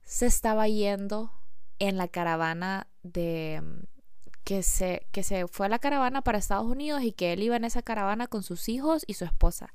se 0.04 0.24
estaba 0.24 0.66
yendo 0.68 1.32
en 1.78 1.98
la 1.98 2.08
caravana 2.08 2.86
de 3.02 3.60
mm, 3.62 3.84
que 4.42 4.62
se, 4.62 5.06
que 5.12 5.22
se 5.22 5.46
fue 5.48 5.66
a 5.66 5.68
la 5.68 5.80
caravana 5.80 6.22
para 6.22 6.38
Estados 6.38 6.64
Unidos 6.64 7.02
y 7.02 7.12
que 7.12 7.34
él 7.34 7.42
iba 7.42 7.56
en 7.56 7.64
esa 7.66 7.82
caravana 7.82 8.26
con 8.26 8.42
sus 8.42 8.70
hijos 8.70 9.04
y 9.06 9.12
su 9.12 9.26
esposa. 9.26 9.74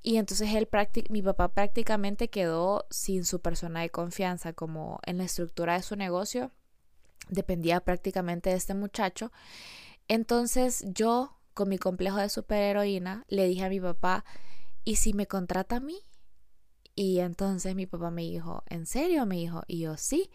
Y 0.00 0.16
entonces 0.16 0.54
él 0.54 0.66
mi 1.10 1.20
papá 1.20 1.48
prácticamente 1.48 2.30
quedó 2.30 2.86
sin 2.88 3.26
su 3.26 3.42
persona 3.42 3.82
de 3.82 3.90
confianza, 3.90 4.54
como 4.54 4.98
en 5.04 5.18
la 5.18 5.24
estructura 5.24 5.74
de 5.74 5.82
su 5.82 5.94
negocio 5.94 6.52
dependía 7.28 7.80
prácticamente 7.80 8.48
de 8.48 8.56
este 8.56 8.72
muchacho. 8.72 9.30
Entonces 10.08 10.86
yo 10.86 11.36
con 11.54 11.68
mi 11.68 11.78
complejo 11.78 12.18
de 12.18 12.28
superheroína, 12.28 13.24
le 13.28 13.46
dije 13.46 13.64
a 13.64 13.68
mi 13.68 13.80
papá, 13.80 14.24
¿y 14.84 14.96
si 14.96 15.12
me 15.12 15.26
contrata 15.26 15.76
a 15.76 15.80
mí? 15.80 15.98
Y 16.94 17.20
entonces 17.20 17.74
mi 17.74 17.86
papá 17.86 18.10
me 18.10 18.22
dijo, 18.22 18.64
¿en 18.68 18.86
serio? 18.86 19.24
Me 19.26 19.36
dijo, 19.36 19.62
y 19.66 19.80
yo 19.80 19.96
sí. 19.96 20.30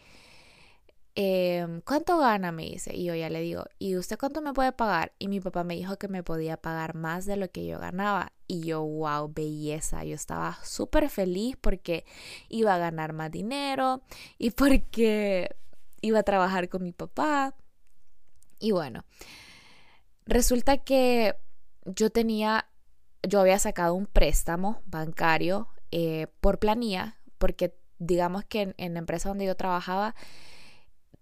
Em, 1.19 1.81
¿Cuánto 1.81 2.19
gana? 2.19 2.51
Me 2.51 2.63
dice. 2.63 2.95
Y 2.95 3.05
yo 3.05 3.15
ya 3.15 3.29
le 3.29 3.41
digo, 3.41 3.65
¿y 3.79 3.95
usted 3.97 4.17
cuánto 4.19 4.41
me 4.41 4.53
puede 4.53 4.71
pagar? 4.71 5.13
Y 5.19 5.27
mi 5.27 5.39
papá 5.39 5.63
me 5.63 5.75
dijo 5.75 5.97
que 5.97 6.07
me 6.07 6.23
podía 6.23 6.57
pagar 6.57 6.93
más 6.95 7.25
de 7.25 7.37
lo 7.37 7.49
que 7.51 7.65
yo 7.65 7.79
ganaba. 7.79 8.33
Y 8.47 8.61
yo, 8.61 8.83
wow, 8.83 9.31
belleza. 9.33 10.03
Yo 10.03 10.15
estaba 10.15 10.57
súper 10.63 11.09
feliz 11.09 11.57
porque 11.59 12.05
iba 12.49 12.75
a 12.75 12.77
ganar 12.77 13.13
más 13.13 13.31
dinero 13.31 14.03
y 14.37 14.51
porque 14.51 15.55
iba 16.01 16.19
a 16.19 16.23
trabajar 16.23 16.69
con 16.69 16.83
mi 16.83 16.91
papá. 16.91 17.55
Y 18.59 18.71
bueno, 18.71 19.03
Resulta 20.27 20.77
que 20.77 21.35
yo 21.85 22.09
tenía, 22.09 22.67
yo 23.23 23.39
había 23.39 23.59
sacado 23.59 23.95
un 23.95 24.05
préstamo 24.05 24.81
bancario 24.85 25.69
eh, 25.91 26.27
por 26.41 26.59
planilla, 26.59 27.17
porque 27.37 27.75
digamos 27.97 28.43
que 28.43 28.75
en, 28.77 28.93
la 28.93 28.99
empresa 28.99 29.29
donde 29.29 29.45
yo 29.45 29.55
trabajaba 29.55 30.15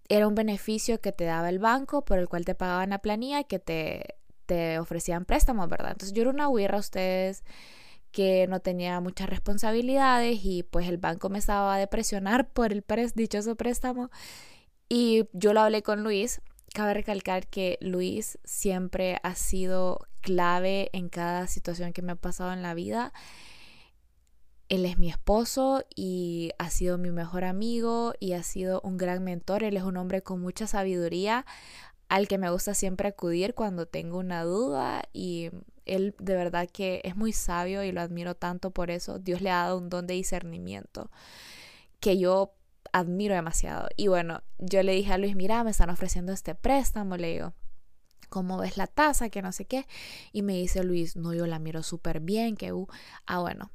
era 0.08 0.26
un 0.26 0.34
beneficio 0.34 1.00
que 1.00 1.12
te 1.12 1.24
daba 1.24 1.48
el 1.48 1.60
banco 1.60 2.04
por 2.04 2.18
el 2.18 2.28
cual 2.28 2.44
te 2.44 2.54
pagaban 2.54 2.90
la 2.90 2.98
planilla 2.98 3.40
y 3.40 3.44
que 3.44 3.60
te, 3.60 4.16
te 4.46 4.78
ofrecían 4.80 5.24
préstamos, 5.24 5.68
¿verdad? 5.68 5.92
Entonces 5.92 6.12
yo 6.12 6.22
era 6.22 6.30
una 6.30 6.48
huirra 6.48 6.76
a 6.76 6.80
ustedes 6.80 7.44
que 8.10 8.46
no 8.48 8.60
tenía 8.60 9.00
muchas 9.00 9.28
responsabilidades 9.28 10.40
y 10.42 10.64
pues 10.64 10.88
el 10.88 10.98
banco 10.98 11.28
me 11.28 11.38
estaba 11.38 11.78
de 11.78 11.86
presionar 11.86 12.48
por 12.48 12.72
el 12.72 12.84
dichoso 13.14 13.56
préstamo 13.56 14.10
y 14.88 15.28
yo 15.32 15.52
lo 15.52 15.60
hablé 15.60 15.82
con 15.82 16.02
Luis 16.02 16.40
Cabe 16.76 16.92
recalcar 16.92 17.46
que 17.46 17.78
Luis 17.80 18.38
siempre 18.44 19.18
ha 19.22 19.34
sido 19.34 20.06
clave 20.20 20.90
en 20.92 21.08
cada 21.08 21.46
situación 21.46 21.94
que 21.94 22.02
me 22.02 22.12
ha 22.12 22.16
pasado 22.16 22.52
en 22.52 22.60
la 22.60 22.74
vida. 22.74 23.14
Él 24.68 24.84
es 24.84 24.98
mi 24.98 25.08
esposo 25.08 25.86
y 25.94 26.50
ha 26.58 26.68
sido 26.68 26.98
mi 26.98 27.10
mejor 27.10 27.44
amigo 27.44 28.12
y 28.20 28.34
ha 28.34 28.42
sido 28.42 28.82
un 28.82 28.98
gran 28.98 29.24
mentor. 29.24 29.62
Él 29.64 29.78
es 29.78 29.84
un 29.84 29.96
hombre 29.96 30.20
con 30.20 30.42
mucha 30.42 30.66
sabiduría 30.66 31.46
al 32.10 32.28
que 32.28 32.36
me 32.36 32.50
gusta 32.50 32.74
siempre 32.74 33.08
acudir 33.08 33.54
cuando 33.54 33.86
tengo 33.86 34.18
una 34.18 34.44
duda 34.44 35.02
y 35.14 35.48
él 35.86 36.14
de 36.18 36.34
verdad 36.34 36.68
que 36.70 37.00
es 37.04 37.16
muy 37.16 37.32
sabio 37.32 37.84
y 37.84 37.92
lo 37.92 38.02
admiro 38.02 38.34
tanto 38.34 38.70
por 38.70 38.90
eso. 38.90 39.18
Dios 39.18 39.40
le 39.40 39.50
ha 39.50 39.62
dado 39.62 39.78
un 39.78 39.88
don 39.88 40.06
de 40.06 40.12
discernimiento 40.12 41.10
que 42.00 42.18
yo 42.18 42.55
admiro 42.92 43.34
demasiado. 43.34 43.88
Y 43.96 44.08
bueno, 44.08 44.42
yo 44.58 44.82
le 44.82 44.92
dije 44.92 45.12
a 45.12 45.18
Luis, 45.18 45.36
mira, 45.36 45.64
me 45.64 45.70
están 45.70 45.90
ofreciendo 45.90 46.32
este 46.32 46.54
préstamo, 46.54 47.16
le 47.16 47.32
digo. 47.32 47.54
¿Cómo 48.28 48.58
ves 48.58 48.76
la 48.76 48.86
tasa? 48.86 49.28
Que 49.28 49.40
no 49.42 49.52
sé 49.52 49.66
qué. 49.66 49.86
Y 50.32 50.42
me 50.42 50.54
dice 50.54 50.82
Luis, 50.82 51.16
no, 51.16 51.32
yo 51.32 51.46
la 51.46 51.58
miro 51.58 51.82
súper 51.82 52.20
bien, 52.20 52.56
que, 52.56 52.72
uh, 52.72 52.88
ah, 53.26 53.38
bueno, 53.38 53.70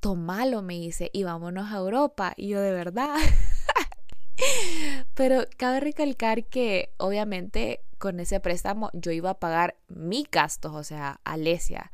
tomalo, 0.00 0.60
me 0.60 0.74
dice, 0.74 1.10
y 1.12 1.24
vámonos 1.24 1.72
a 1.72 1.76
Europa. 1.76 2.34
Y 2.36 2.48
yo, 2.48 2.60
de 2.60 2.72
verdad. 2.72 3.16
Pero 5.14 5.44
cabe 5.56 5.80
recalcar 5.80 6.44
que 6.44 6.92
obviamente 6.98 7.80
con 7.98 8.20
ese 8.20 8.40
préstamo 8.40 8.90
yo 8.92 9.12
iba 9.12 9.30
a 9.30 9.38
pagar 9.40 9.78
mis 9.88 10.30
gastos, 10.30 10.74
o 10.74 10.84
sea, 10.84 11.20
Alesia. 11.24 11.90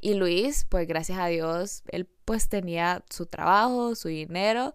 Y 0.00 0.14
Luis, 0.14 0.66
pues 0.68 0.88
gracias 0.88 1.18
a 1.18 1.26
Dios, 1.26 1.82
él 1.88 2.08
pues 2.24 2.48
tenía 2.48 3.04
su 3.10 3.26
trabajo, 3.26 3.94
su 3.94 4.08
dinero 4.08 4.74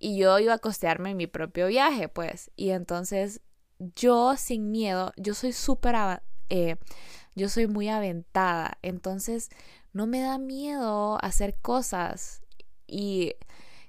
y 0.00 0.16
yo 0.16 0.38
iba 0.38 0.54
a 0.54 0.58
costearme 0.58 1.14
mi 1.14 1.26
propio 1.26 1.68
viaje, 1.68 2.08
pues. 2.08 2.50
Y 2.56 2.70
entonces 2.70 3.42
yo 3.78 4.36
sin 4.36 4.70
miedo, 4.70 5.12
yo 5.16 5.34
soy 5.34 5.52
súper, 5.52 5.94
eh, 6.48 6.76
yo 7.34 7.48
soy 7.48 7.66
muy 7.66 7.88
aventada, 7.88 8.78
entonces 8.82 9.50
no 9.92 10.06
me 10.06 10.20
da 10.20 10.38
miedo 10.38 11.22
hacer 11.22 11.56
cosas 11.60 12.42
y 12.86 13.34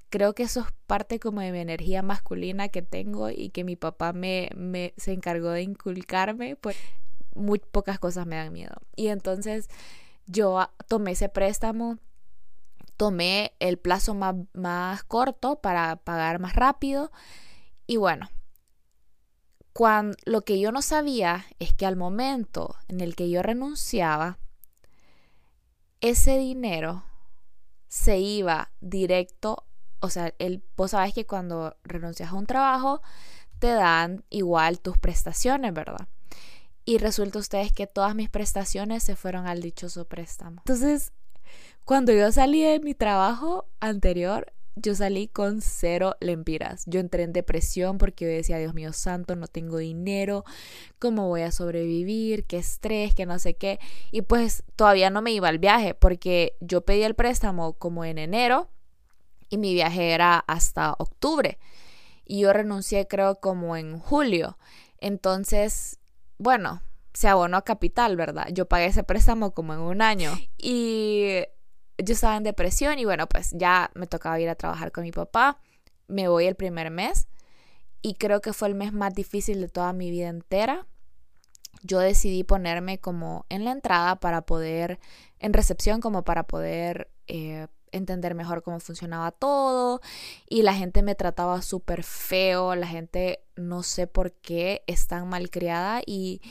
creo 0.09 0.35
que 0.35 0.43
eso 0.43 0.61
es 0.61 0.67
parte 0.85 1.19
como 1.19 1.41
de 1.41 1.51
mi 1.53 1.59
energía 1.59 2.01
masculina 2.03 2.67
que 2.67 2.81
tengo 2.81 3.29
y 3.29 3.49
que 3.49 3.63
mi 3.63 3.77
papá 3.77 4.11
me, 4.11 4.49
me 4.55 4.93
se 4.97 5.13
encargó 5.13 5.49
de 5.51 5.63
inculcarme, 5.63 6.57
pues 6.57 6.75
muy 7.35 7.59
pocas 7.59 7.99
cosas 7.99 8.27
me 8.27 8.35
dan 8.35 8.51
miedo. 8.51 8.75
Y 8.95 9.07
entonces 9.07 9.69
yo 10.25 10.69
tomé 10.87 11.11
ese 11.11 11.29
préstamo 11.29 11.99
tomé 13.01 13.55
el 13.57 13.79
plazo 13.79 14.13
más, 14.13 15.03
corto 15.05 15.59
para 15.59 15.95
pagar 15.95 16.37
más 16.37 16.55
rápido. 16.55 17.11
Y 17.87 17.97
bueno, 17.97 18.29
cuando, 19.73 20.15
lo 20.23 20.41
que 20.41 20.59
yo 20.59 20.71
no 20.71 20.83
sabía 20.83 21.47
es 21.57 21.73
que 21.73 21.87
al 21.87 21.95
momento 21.95 22.75
en 22.89 23.01
el 23.01 23.15
que 23.15 23.27
yo 23.27 23.41
renunciaba, 23.41 24.37
ese 25.99 26.37
dinero 26.37 27.03
se 27.87 28.19
iba 28.19 28.71
directo, 28.81 29.65
o 29.99 30.11
sea, 30.11 30.35
el, 30.37 30.63
vos 30.77 30.91
sabés 30.91 31.15
que 31.15 31.25
cuando 31.25 31.75
renuncias 31.83 32.29
a 32.29 32.35
un 32.35 32.45
trabajo, 32.45 33.01
te 33.57 33.69
dan 33.69 34.23
igual 34.29 34.79
tus 34.79 34.99
prestaciones, 34.99 35.73
¿verdad? 35.73 36.07
Y 36.85 36.99
resulta 36.99 37.39
ustedes 37.39 37.71
que 37.71 37.87
todas 37.87 38.13
mis 38.13 38.29
prestaciones 38.29 39.01
se 39.01 39.15
fueron 39.15 39.47
al 39.47 39.59
dichoso 39.59 40.05
préstamo. 40.05 40.57
Entonces, 40.59 41.13
Cuando 41.85 42.13
yo 42.13 42.31
salí 42.31 42.61
de 42.61 42.79
mi 42.79 42.93
trabajo 42.93 43.65
anterior, 43.79 44.53
yo 44.75 44.95
salí 44.95 45.27
con 45.27 45.61
cero 45.61 46.15
lempiras. 46.19 46.83
Yo 46.85 46.99
entré 46.99 47.23
en 47.23 47.33
depresión 47.33 47.97
porque 47.97 48.25
yo 48.25 48.31
decía, 48.31 48.57
Dios 48.57 48.73
mío 48.73 48.93
santo, 48.93 49.35
no 49.35 49.47
tengo 49.47 49.77
dinero, 49.77 50.45
¿cómo 50.99 51.27
voy 51.27 51.41
a 51.41 51.51
sobrevivir? 51.51 52.45
¿Qué 52.45 52.57
estrés? 52.57 53.13
¿Qué 53.13 53.25
no 53.25 53.37
sé 53.39 53.55
qué? 53.55 53.79
Y 54.11 54.21
pues 54.21 54.63
todavía 54.75 55.09
no 55.09 55.21
me 55.21 55.31
iba 55.31 55.49
al 55.49 55.59
viaje 55.59 55.93
porque 55.93 56.55
yo 56.61 56.81
pedí 56.81 57.03
el 57.03 57.15
préstamo 57.15 57.73
como 57.73 58.05
en 58.05 58.17
enero 58.17 58.69
y 59.49 59.57
mi 59.57 59.73
viaje 59.73 60.11
era 60.11 60.39
hasta 60.39 60.95
octubre. 60.97 61.59
Y 62.25 62.41
yo 62.41 62.53
renuncié 62.53 63.07
creo 63.07 63.39
como 63.39 63.75
en 63.75 63.99
julio. 63.99 64.57
Entonces, 64.99 65.99
bueno, 66.37 66.81
se 67.13 67.27
abonó 67.27 67.57
a 67.57 67.63
capital, 67.63 68.15
¿verdad? 68.15 68.47
Yo 68.53 68.67
pagué 68.67 68.85
ese 68.85 69.03
préstamo 69.03 69.51
como 69.53 69.73
en 69.73 69.79
un 69.79 70.01
año. 70.01 70.31
Y 70.57 71.43
yo 71.97 72.13
estaba 72.13 72.37
en 72.37 72.43
depresión 72.43 72.99
y 72.99 73.05
bueno, 73.05 73.27
pues 73.27 73.51
ya 73.51 73.91
me 73.93 74.07
tocaba 74.07 74.39
ir 74.39 74.49
a 74.49 74.55
trabajar 74.55 74.91
con 74.91 75.03
mi 75.03 75.11
papá. 75.11 75.59
Me 76.07 76.27
voy 76.27 76.45
el 76.45 76.55
primer 76.55 76.91
mes 76.91 77.27
y 78.01 78.15
creo 78.15 78.41
que 78.41 78.53
fue 78.53 78.67
el 78.67 78.75
mes 78.75 78.93
más 78.93 79.13
difícil 79.13 79.61
de 79.61 79.69
toda 79.69 79.93
mi 79.93 80.09
vida 80.11 80.29
entera. 80.29 80.87
Yo 81.83 81.99
decidí 81.99 82.43
ponerme 82.43 82.99
como 82.99 83.45
en 83.49 83.65
la 83.65 83.71
entrada 83.71 84.17
para 84.17 84.41
poder, 84.41 84.99
en 85.39 85.53
recepción, 85.53 86.01
como 86.01 86.23
para 86.23 86.43
poder 86.43 87.09
eh, 87.27 87.67
entender 87.91 88.35
mejor 88.35 88.63
cómo 88.63 88.79
funcionaba 88.79 89.31
todo 89.31 90.01
y 90.49 90.63
la 90.63 90.73
gente 90.73 91.01
me 91.01 91.15
trataba 91.15 91.61
súper 91.61 92.03
feo, 92.03 92.75
la 92.75 92.87
gente 92.87 93.43
no 93.55 93.83
sé 93.83 94.07
por 94.07 94.33
qué 94.33 94.83
es 94.87 95.07
tan 95.07 95.27
malcriada 95.29 96.01
y 96.05 96.41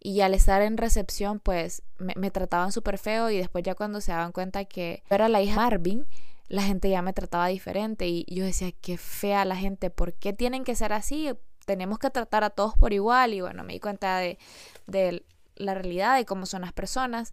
y 0.00 0.22
al 0.22 0.32
estar 0.32 0.62
en 0.62 0.78
recepción, 0.78 1.40
pues 1.40 1.82
me, 1.98 2.30
trataban 2.30 2.72
súper 2.72 2.96
feo 2.96 3.28
y 3.30 3.36
después 3.36 3.62
ya 3.62 3.74
cuando 3.74 4.00
se 4.00 4.12
daban 4.12 4.32
cuenta 4.32 4.64
que 4.64 5.02
yo 5.10 5.14
era 5.14 5.28
la 5.28 5.42
hija 5.42 5.52
de 5.52 5.56
Marvin, 5.56 6.06
la 6.48 6.62
gente 6.62 6.88
ya 6.88 7.02
me 7.02 7.12
trataba 7.12 7.48
diferente 7.48 8.08
y 8.08 8.24
yo 8.28 8.44
decía, 8.44 8.72
qué 8.72 8.96
fea 8.96 9.44
la 9.44 9.56
gente, 9.56 9.90
¿por 9.90 10.14
qué 10.14 10.32
tienen 10.32 10.64
que 10.64 10.74
ser 10.74 10.94
así? 10.94 11.30
Tenemos 11.66 11.98
que 11.98 12.10
tratar 12.10 12.44
a 12.44 12.50
todos 12.50 12.74
por 12.76 12.94
igual 12.94 13.34
y 13.34 13.42
bueno, 13.42 13.62
me 13.62 13.74
di 13.74 13.80
cuenta 13.80 14.18
de, 14.18 14.38
de 14.86 15.24
la 15.56 15.74
realidad 15.74 16.16
de 16.16 16.24
cómo 16.24 16.46
son 16.46 16.62
las 16.62 16.72
personas. 16.72 17.32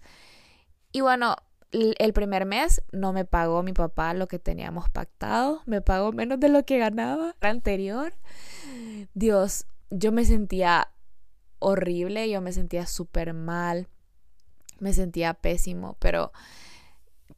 Y 0.92 1.00
bueno, 1.00 1.38
el 1.72 2.14
primer 2.14 2.46
mes 2.46 2.82
no 2.92 3.14
me 3.14 3.24
pagó 3.24 3.64
mi 3.64 3.74
papá 3.74 4.14
lo 4.14 4.28
que 4.28 4.40
teníamos 4.40 4.90
pactado, 4.90 5.62
me 5.66 5.82
pagó 5.82 6.12
menos 6.12 6.40
de 6.40 6.50
lo 6.50 6.66
que 6.66 6.78
ganaba 6.78 7.36
anterior. 7.40 8.14
Dios, 9.14 9.66
yo 9.90 10.12
me 10.12 10.26
sentía 10.26 10.90
horrible, 11.60 12.30
yo 12.30 12.42
me 12.42 12.52
sentía 12.52 12.86
súper 12.88 13.34
mal, 13.34 13.88
me 14.80 14.94
sentía 14.94 15.34
pésimo, 15.34 15.96
pero 16.00 16.32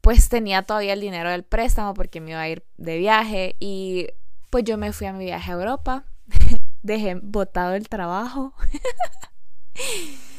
pues 0.00 0.28
tenía 0.28 0.62
todavía 0.62 0.94
el 0.94 1.00
dinero 1.00 1.30
del 1.30 1.44
préstamo 1.44 1.94
porque 1.94 2.20
me 2.20 2.30
iba 2.30 2.40
a 2.40 2.48
ir 2.48 2.64
de 2.76 2.98
viaje 2.98 3.56
y 3.60 4.08
pues 4.50 4.64
yo 4.64 4.78
me 4.78 4.92
fui 4.92 5.06
a 5.06 5.12
mi 5.12 5.24
viaje 5.24 5.50
a 5.50 5.54
Europa, 5.54 6.04
dejé 6.82 7.14
botado 7.22 7.74
el 7.74 7.88
trabajo. 7.88 8.54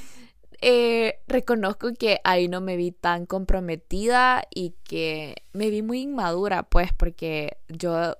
Eh, 0.63 1.19
reconozco 1.27 1.91
que 1.95 2.21
ahí 2.23 2.47
no 2.47 2.61
me 2.61 2.75
vi 2.77 2.91
tan 2.91 3.25
comprometida 3.25 4.43
y 4.53 4.75
que 4.83 5.43
me 5.53 5.71
vi 5.71 5.81
muy 5.81 6.01
inmadura, 6.01 6.61
pues, 6.61 6.93
porque 6.93 7.57
yo 7.67 8.15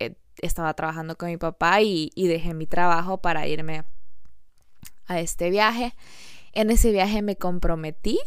eh, 0.00 0.16
estaba 0.38 0.74
trabajando 0.74 1.16
con 1.16 1.28
mi 1.28 1.36
papá 1.36 1.82
y, 1.82 2.10
y 2.16 2.26
dejé 2.26 2.52
mi 2.52 2.66
trabajo 2.66 3.18
para 3.18 3.46
irme 3.46 3.84
a 5.06 5.20
este 5.20 5.50
viaje. 5.50 5.94
En 6.52 6.70
ese 6.70 6.92
viaje 6.92 7.22
me 7.22 7.36
comprometí. 7.36 8.18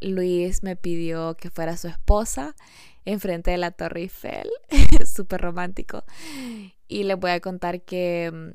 Luis 0.00 0.62
me 0.62 0.76
pidió 0.76 1.36
que 1.36 1.50
fuera 1.50 1.76
su 1.76 1.88
esposa 1.88 2.54
enfrente 3.04 3.50
de 3.50 3.58
la 3.58 3.70
Torre 3.70 4.02
Eiffel. 4.02 4.48
Súper 5.06 5.40
romántico. 5.40 6.04
Y 6.88 7.04
les 7.04 7.18
voy 7.18 7.30
a 7.30 7.40
contar 7.40 7.82
que 7.82 8.30
mm, 8.32 8.50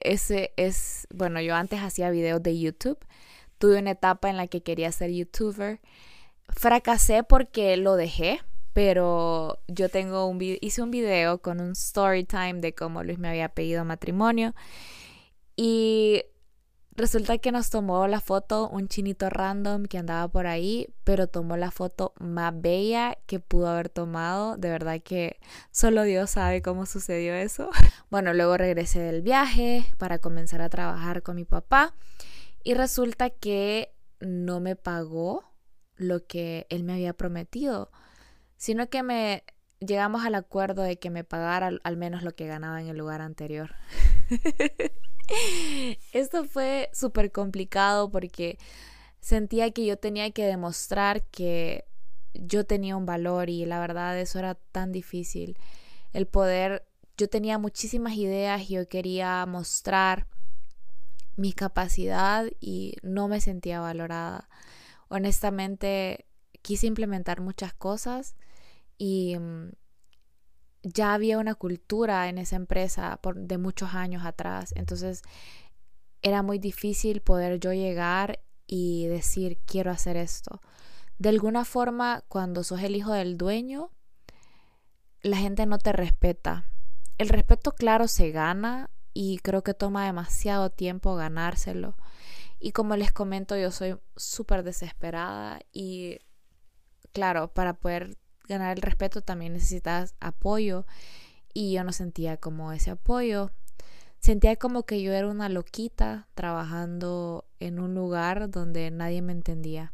ese 0.00 0.52
es, 0.56 1.06
bueno, 1.12 1.40
yo 1.40 1.54
antes 1.54 1.80
hacía 1.80 2.10
videos 2.10 2.42
de 2.42 2.58
YouTube. 2.58 2.98
Tuve 3.58 3.78
una 3.78 3.92
etapa 3.92 4.30
en 4.30 4.36
la 4.36 4.46
que 4.46 4.62
quería 4.62 4.92
ser 4.92 5.10
youtuber. 5.10 5.80
Fracasé 6.48 7.24
porque 7.24 7.76
lo 7.76 7.96
dejé, 7.96 8.40
pero 8.72 9.60
yo 9.66 9.88
tengo 9.88 10.26
un 10.26 10.38
hice 10.40 10.82
un 10.82 10.90
video 10.90 11.42
con 11.42 11.60
un 11.60 11.72
story 11.72 12.24
time 12.24 12.54
de 12.54 12.74
cómo 12.74 13.02
Luis 13.02 13.18
me 13.18 13.28
había 13.28 13.48
pedido 13.48 13.84
matrimonio 13.84 14.54
y 15.56 16.22
Resulta 16.98 17.38
que 17.38 17.52
nos 17.52 17.70
tomó 17.70 18.08
la 18.08 18.20
foto 18.20 18.68
un 18.68 18.88
chinito 18.88 19.30
random 19.30 19.84
que 19.84 19.98
andaba 19.98 20.26
por 20.26 20.48
ahí, 20.48 20.92
pero 21.04 21.28
tomó 21.28 21.56
la 21.56 21.70
foto 21.70 22.12
más 22.18 22.52
bella 22.60 23.16
que 23.26 23.38
pudo 23.38 23.68
haber 23.68 23.88
tomado. 23.88 24.56
De 24.56 24.68
verdad 24.68 25.00
que 25.00 25.38
solo 25.70 26.02
Dios 26.02 26.30
sabe 26.30 26.60
cómo 26.60 26.86
sucedió 26.86 27.34
eso. 27.34 27.70
Bueno, 28.10 28.32
luego 28.32 28.56
regresé 28.56 29.00
del 29.00 29.20
viaje 29.22 29.84
para 29.98 30.18
comenzar 30.18 30.60
a 30.60 30.70
trabajar 30.70 31.22
con 31.22 31.36
mi 31.36 31.44
papá 31.44 31.94
y 32.64 32.72
resulta 32.72 33.28
que 33.28 33.94
no 34.18 34.60
me 34.60 34.74
pagó 34.76 35.44
lo 35.94 36.26
que 36.26 36.66
él 36.70 36.84
me 36.84 36.94
había 36.94 37.12
prometido, 37.12 37.92
sino 38.56 38.88
que 38.88 39.02
me 39.02 39.44
llegamos 39.80 40.24
al 40.24 40.34
acuerdo 40.34 40.82
de 40.82 40.98
que 40.98 41.10
me 41.10 41.24
pagara 41.24 41.70
al 41.82 41.96
menos 41.96 42.22
lo 42.22 42.34
que 42.34 42.46
ganaba 42.46 42.80
en 42.80 42.88
el 42.88 42.96
lugar 42.96 43.20
anterior. 43.20 43.74
Esto 46.12 46.44
fue 46.44 46.90
súper 46.92 47.32
complicado 47.32 48.10
porque 48.10 48.58
sentía 49.20 49.70
que 49.70 49.84
yo 49.84 49.98
tenía 49.98 50.30
que 50.30 50.46
demostrar 50.46 51.22
que 51.24 51.84
yo 52.34 52.64
tenía 52.64 52.96
un 52.96 53.06
valor 53.06 53.50
y 53.50 53.64
la 53.66 53.80
verdad 53.80 54.18
eso 54.18 54.38
era 54.38 54.54
tan 54.54 54.92
difícil. 54.92 55.58
El 56.12 56.26
poder, 56.26 56.86
yo 57.16 57.28
tenía 57.28 57.58
muchísimas 57.58 58.14
ideas 58.14 58.70
y 58.70 58.74
yo 58.74 58.88
quería 58.88 59.44
mostrar 59.46 60.26
mi 61.36 61.52
capacidad 61.52 62.46
y 62.60 62.96
no 63.02 63.28
me 63.28 63.40
sentía 63.40 63.80
valorada. 63.80 64.48
Honestamente, 65.08 66.26
quise 66.62 66.86
implementar 66.86 67.40
muchas 67.40 67.72
cosas 67.72 68.34
y 68.98 69.36
mm, 69.38 69.70
ya 70.82 71.14
había 71.14 71.38
una 71.38 71.54
cultura 71.54 72.28
en 72.28 72.38
esa 72.38 72.56
empresa 72.56 73.18
por, 73.22 73.36
de 73.36 73.58
muchos 73.58 73.94
años 73.94 74.24
atrás. 74.24 74.72
Entonces 74.76 75.22
era 76.20 76.42
muy 76.42 76.58
difícil 76.58 77.20
poder 77.20 77.60
yo 77.60 77.72
llegar 77.72 78.40
y 78.66 79.06
decir 79.06 79.58
quiero 79.64 79.90
hacer 79.90 80.16
esto. 80.16 80.60
De 81.18 81.30
alguna 81.30 81.64
forma, 81.64 82.24
cuando 82.28 82.62
sos 82.62 82.82
el 82.82 82.94
hijo 82.94 83.12
del 83.12 83.38
dueño, 83.38 83.90
la 85.22 85.36
gente 85.36 85.66
no 85.66 85.78
te 85.78 85.92
respeta. 85.92 86.64
El 87.16 87.28
respeto, 87.28 87.72
claro, 87.72 88.06
se 88.06 88.30
gana 88.30 88.90
y 89.12 89.38
creo 89.38 89.64
que 89.64 89.74
toma 89.74 90.06
demasiado 90.06 90.70
tiempo 90.70 91.16
ganárselo. 91.16 91.96
Y 92.60 92.72
como 92.72 92.96
les 92.96 93.12
comento, 93.12 93.56
yo 93.56 93.70
soy 93.72 93.98
súper 94.16 94.62
desesperada 94.62 95.60
y 95.72 96.18
claro, 97.12 97.52
para 97.52 97.74
poder 97.74 98.16
ganar 98.48 98.76
el 98.76 98.82
respeto 98.82 99.22
también 99.22 99.52
necesitas 99.52 100.14
apoyo 100.20 100.86
y 101.54 101.72
yo 101.72 101.84
no 101.84 101.92
sentía 101.92 102.36
como 102.36 102.72
ese 102.72 102.90
apoyo. 102.90 103.50
Sentía 104.18 104.56
como 104.56 104.84
que 104.84 105.00
yo 105.00 105.12
era 105.12 105.28
una 105.28 105.48
loquita 105.48 106.28
trabajando 106.34 107.46
en 107.60 107.78
un 107.78 107.94
lugar 107.94 108.50
donde 108.50 108.90
nadie 108.90 109.22
me 109.22 109.32
entendía. 109.32 109.92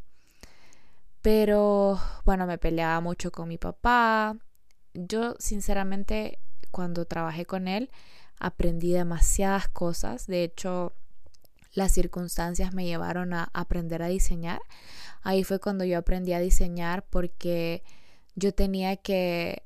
Pero 1.21 2.01
bueno, 2.25 2.47
me 2.47 2.59
peleaba 2.59 3.01
mucho 3.01 3.31
con 3.33 3.49
mi 3.49 3.59
papá. 3.59 4.37
Yo 4.95 5.35
sinceramente 5.39 6.39
cuando 6.71 7.05
trabajé 7.07 7.47
con 7.47 7.69
él 7.69 7.91
aprendí 8.39 8.93
demasiadas 8.93 9.69
cosas. 9.69 10.27
De 10.27 10.45
hecho, 10.45 10.93
las 11.73 11.93
circunstancias 11.93 12.73
me 12.73 12.85
llevaron 12.85 13.33
a 13.33 13.51
aprender 13.53 14.03
a 14.03 14.09
diseñar. 14.09 14.61
Ahí 15.23 15.45
fue 15.45 15.61
cuando 15.61 15.85
yo 15.85 15.99
aprendí 15.99 16.33
a 16.33 16.41
diseñar 16.41 17.05
porque 17.09 17.83
yo 18.35 18.53
tenía 18.55 18.97
que, 18.97 19.65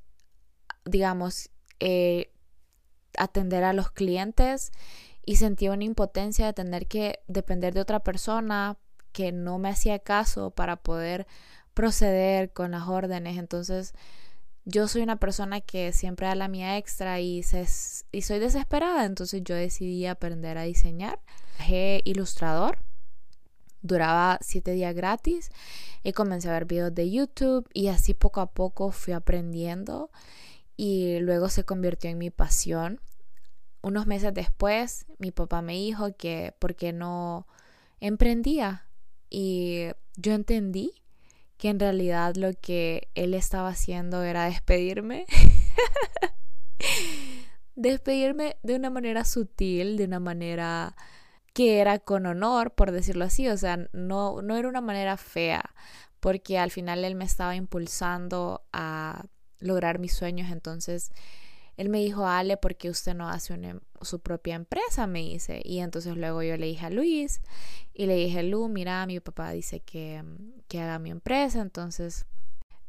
digamos, 0.85 1.51
eh, 1.81 2.31
atender 3.17 3.65
a 3.65 3.73
los 3.73 3.91
clientes 3.91 4.71
y 5.25 5.37
sentía 5.37 5.73
una 5.73 5.85
impotencia 5.85 6.47
de 6.47 6.53
tener 6.53 6.87
que 6.87 7.21
depender 7.27 7.75
de 7.75 7.81
otra 7.81 8.01
persona 8.01 8.79
que 9.13 9.33
no 9.33 9.59
me 9.59 9.71
hacía 9.71 9.99
caso 9.99 10.51
para 10.51 10.77
poder 10.77 11.27
proceder 11.75 12.53
con 12.53 12.73
las 12.73 12.89
órdenes. 12.89 13.39
Entonces, 13.39 13.95
yo 14.65 14.87
soy 14.89 15.03
una 15.03 15.17
persona 15.17 15.61
que 15.61 15.93
siempre 15.93 16.27
da 16.27 16.35
la 16.35 16.49
mía 16.49 16.77
extra 16.77 17.21
y, 17.21 17.45
y 18.13 18.23
soy 18.23 18.39
desesperada, 18.39 19.07
entonces 19.07 19.43
yo 19.45 19.55
decidí 19.55 20.07
aprender 20.07 20.59
a 20.59 20.63
diseñar. 20.63 21.21
Trabajé 21.57 22.03
ilustrador 22.05 22.79
duraba 23.83 24.39
siete 24.41 24.73
días 24.73 24.95
gratis 24.95 25.51
y 26.03 26.13
comencé 26.13 26.49
a 26.49 26.53
ver 26.53 26.65
videos 26.65 26.95
de 26.95 27.11
YouTube 27.11 27.69
y 27.73 27.89
así 27.89 28.15
poco 28.15 28.41
a 28.41 28.53
poco 28.53 28.91
fui 28.93 29.13
aprendiendo 29.13 30.11
y 30.77 31.19
luego 31.21 31.49
se 31.49 31.65
convirtió 31.65 32.11
en 32.11 32.19
mi 32.19 32.31
pasión. 32.31 33.01
Unos 33.83 34.07
meses 34.07 34.35
después 34.35 35.07
mi 35.19 35.31
papá 35.31 35.63
me 35.63 35.75
dijo 35.75 36.17
que 36.17 36.55
por 36.59 36.75
qué 36.75 36.93
no 36.93 37.47
emprendía 38.01 38.87
y 39.31 39.89
yo 40.17 40.33
entendí 40.33 40.93
que 41.59 41.69
en 41.69 41.81
realidad 41.81 42.37
lo 42.37 42.53
que 42.55 43.09
él 43.15 43.35
estaba 43.35 43.69
haciendo 43.71 44.23
era 44.23 44.45
despedirme. 44.45 45.27
despedirme 47.75 48.57
de 48.63 48.75
una 48.75 48.91
manera 48.91 49.25
sutil, 49.25 49.97
de 49.97 50.05
una 50.05 50.21
manera 50.21 50.97
que 51.53 51.81
era 51.81 51.99
con 51.99 52.27
honor, 52.27 52.73
por 52.75 52.93
decirlo 52.93 53.25
así, 53.25 53.49
o 53.49 53.57
sea, 53.57 53.89
no, 53.93 54.43
no 54.43 54.57
era 54.57 54.69
una 54.69 54.81
manera 54.81 55.17
fea, 55.17 55.75
porque 56.21 56.59
al 56.59 56.71
final 56.71 57.05
él 57.05 57.15
me 57.15 57.25
estaba 57.25 57.57
impulsando 57.57 58.63
a 58.73 59.25
lograr 59.61 59.99
mis 59.99 60.15
sueños, 60.15 60.51
entonces 60.51 61.11
él 61.79 61.89
me 61.91 61.99
dijo, 62.01 62.27
Ale, 62.27 62.57
¿por 62.57 62.77
qué 62.77 62.91
usted 62.91 63.15
no 63.15 63.29
hace 63.29 63.55
em, 63.55 63.81
su 64.03 64.19
propia 64.19 64.57
empresa? 64.57 65.07
Me 65.07 65.21
dice. 65.21 65.63
Y 65.65 65.79
entonces 65.79 66.17
luego 66.17 66.43
yo 66.43 66.57
le 66.57 66.67
dije 66.67 66.87
a 66.87 66.91
Luis 66.91 67.41
y 67.95 68.07
le 68.07 68.17
dije, 68.17 68.43
Lu, 68.43 68.69
mira, 68.69 69.07
mi 69.07 69.21
papá 69.21 69.53
dice 69.53 69.79
que, 69.79 70.25
que 70.67 70.81
haga 70.81 70.99
mi 70.99 71.11
empresa. 71.11 71.61
Entonces 71.61 72.27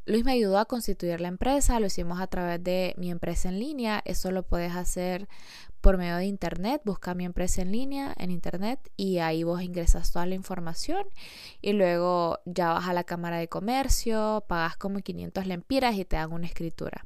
Luis 0.10 0.26
me 0.26 0.32
ayudó 0.32 0.58
a 0.58 0.66
constituir 0.66 1.22
la 1.22 1.28
empresa, 1.28 1.80
lo 1.80 1.86
hicimos 1.86 2.20
a 2.20 2.26
través 2.26 2.64
de 2.64 2.96
mi 2.98 3.12
empresa 3.12 3.48
en 3.48 3.60
línea. 3.60 4.02
Eso 4.06 4.32
lo 4.32 4.42
puedes 4.42 4.76
hacer 4.76 5.28
por 5.82 6.00
medio 6.00 6.16
de 6.16 6.26
internet. 6.26 6.82
Busca 6.84 7.14
mi 7.14 7.26
empresa 7.26 7.62
en 7.62 7.72
línea 7.72 8.16
en 8.18 8.32
internet 8.32 8.80
y 8.98 9.20
ahí 9.20 9.44
vos 9.44 9.62
ingresas 9.62 10.12
toda 10.12 10.26
la 10.26 10.34
información 10.34 11.06
y 11.62 11.74
luego 11.74 12.40
ya 12.46 12.74
vas 12.74 12.88
a 12.88 12.94
la 12.94 13.04
Cámara 13.04 13.38
de 13.38 13.50
Comercio, 13.50 14.44
pagas 14.48 14.78
como 14.78 15.00
500 15.00 15.46
lempiras 15.46 15.96
y 15.96 16.06
te 16.06 16.16
dan 16.16 16.34
una 16.34 16.48
escritura. 16.48 17.06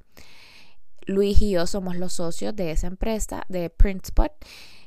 Luis 1.05 1.41
y 1.41 1.49
yo 1.51 1.67
somos 1.67 1.97
los 1.97 2.13
socios 2.13 2.55
de 2.55 2.71
esa 2.71 2.87
empresa, 2.87 3.43
de 3.49 3.69
PrintSpot. 3.69 4.31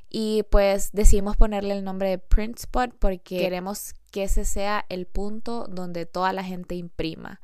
Y 0.09 0.42
pues 0.44 0.90
decidimos 0.92 1.37
ponerle 1.37 1.76
el 1.76 1.85
nombre 1.85 2.09
de 2.09 2.16
PrintSpot 2.16 2.94
porque 2.98 3.37
queremos 3.40 3.92
que 4.11 4.22
ese 4.22 4.46
sea 4.46 4.87
el 4.88 5.05
punto 5.05 5.66
donde 5.68 6.07
toda 6.07 6.33
la 6.33 6.42
gente 6.42 6.76
imprima. 6.76 7.42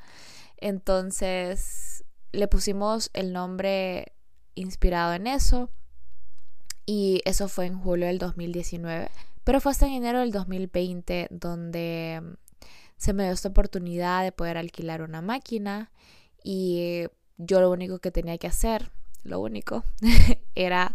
Entonces 0.62 2.04
le 2.30 2.46
pusimos 2.46 3.10
el 3.14 3.32
nombre 3.32 4.12
inspirado 4.54 5.12
en 5.12 5.26
eso. 5.26 5.70
Y 6.86 7.20
eso 7.24 7.48
fue 7.48 7.66
en 7.66 7.78
julio 7.78 8.06
del 8.06 8.18
2019. 8.18 9.10
Pero 9.44 9.60
fue 9.60 9.72
hasta 9.72 9.86
en 9.86 9.94
enero 9.94 10.20
del 10.20 10.30
2020 10.30 11.28
donde 11.30 12.22
se 12.96 13.12
me 13.12 13.24
dio 13.24 13.32
esta 13.32 13.48
oportunidad 13.48 14.22
de 14.22 14.30
poder 14.30 14.56
alquilar 14.56 15.02
una 15.02 15.20
máquina. 15.20 15.90
Y 16.44 17.06
yo 17.38 17.60
lo 17.60 17.70
único 17.70 17.98
que 17.98 18.12
tenía 18.12 18.38
que 18.38 18.46
hacer, 18.46 18.92
lo 19.24 19.40
único, 19.40 19.84
era 20.54 20.94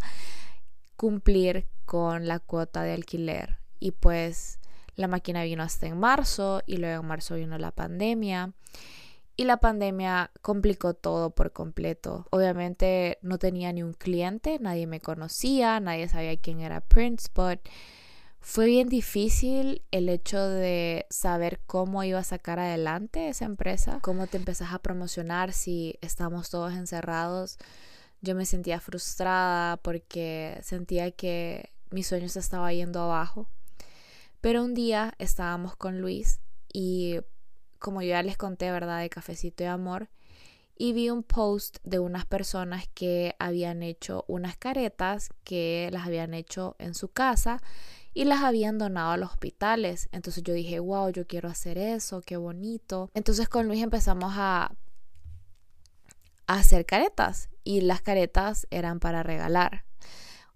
cumplir 0.95 1.67
con 1.85 2.25
la 2.25 2.39
cuota 2.39 2.83
de 2.83 2.93
alquiler. 2.93 3.57
Y 3.81 3.91
pues 3.91 4.59
la 4.95 5.09
máquina 5.09 5.43
vino 5.43 5.61
hasta 5.61 5.87
en 5.87 5.99
marzo 5.99 6.63
y 6.65 6.77
luego 6.77 7.01
en 7.01 7.07
marzo 7.07 7.35
vino 7.35 7.57
la 7.57 7.71
pandemia. 7.71 8.53
Y 9.39 9.43
la 9.43 9.57
pandemia 9.57 10.31
complicó 10.41 10.95
todo 10.95 11.29
por 11.29 11.53
completo. 11.53 12.25
Obviamente 12.31 13.19
no 13.21 13.37
tenía 13.37 13.71
ni 13.71 13.83
un 13.83 13.93
cliente, 13.93 14.57
nadie 14.59 14.87
me 14.87 14.99
conocía, 14.99 15.79
nadie 15.79 16.09
sabía 16.09 16.35
quién 16.37 16.59
era 16.59 16.81
PrintSpot. 16.81 17.59
Fue 18.39 18.65
bien 18.65 18.89
difícil 18.89 19.83
el 19.91 20.09
hecho 20.09 20.41
de 20.41 21.05
saber 21.11 21.59
cómo 21.67 22.03
iba 22.03 22.17
a 22.17 22.23
sacar 22.23 22.57
adelante 22.59 23.29
esa 23.29 23.45
empresa, 23.45 23.99
cómo 24.01 24.25
te 24.25 24.37
empezás 24.37 24.73
a 24.73 24.79
promocionar 24.79 25.53
si 25.53 25.99
estamos 26.01 26.49
todos 26.49 26.73
encerrados. 26.73 27.59
Yo 28.21 28.33
me 28.33 28.45
sentía 28.47 28.79
frustrada 28.79 29.77
porque 29.77 30.59
sentía 30.63 31.11
que 31.11 31.69
mi 31.91 32.01
sueño 32.01 32.27
se 32.27 32.39
estaba 32.39 32.73
yendo 32.73 33.01
abajo. 33.01 33.47
Pero 34.41 34.63
un 34.63 34.73
día 34.73 35.13
estábamos 35.19 35.75
con 35.75 36.01
Luis 36.01 36.39
y 36.73 37.19
como 37.77 38.01
yo 38.01 38.09
ya 38.09 38.23
les 38.23 38.37
conté, 38.37 38.71
¿verdad? 38.71 39.01
De 39.01 39.09
Cafecito 39.09 39.63
de 39.63 39.69
Amor. 39.69 40.09
Y 40.77 40.93
vi 40.93 41.09
un 41.09 41.23
post 41.23 41.77
de 41.83 41.99
unas 41.99 42.25
personas 42.25 42.87
que 42.93 43.35
habían 43.39 43.81
hecho 43.81 44.25
unas 44.27 44.57
caretas 44.57 45.29
que 45.43 45.89
las 45.91 46.05
habían 46.05 46.33
hecho 46.35 46.75
en 46.77 46.93
su 46.93 47.07
casa 47.07 47.61
y 48.13 48.25
las 48.25 48.43
habían 48.43 48.77
donado 48.77 49.11
a 49.11 49.17
los 49.17 49.31
hospitales. 49.31 50.09
Entonces 50.11 50.43
yo 50.43 50.53
dije, 50.53 50.79
wow, 50.79 51.09
yo 51.09 51.25
quiero 51.25 51.49
hacer 51.49 51.77
eso, 51.77 52.21
qué 52.21 52.37
bonito. 52.37 53.09
Entonces 53.13 53.49
con 53.49 53.67
Luis 53.67 53.81
empezamos 53.81 54.33
a, 54.35 54.75
a 56.45 56.53
hacer 56.53 56.85
caretas 56.85 57.49
y 57.63 57.81
las 57.81 58.01
caretas 58.01 58.67
eran 58.69 58.99
para 58.99 59.23
regalar. 59.23 59.83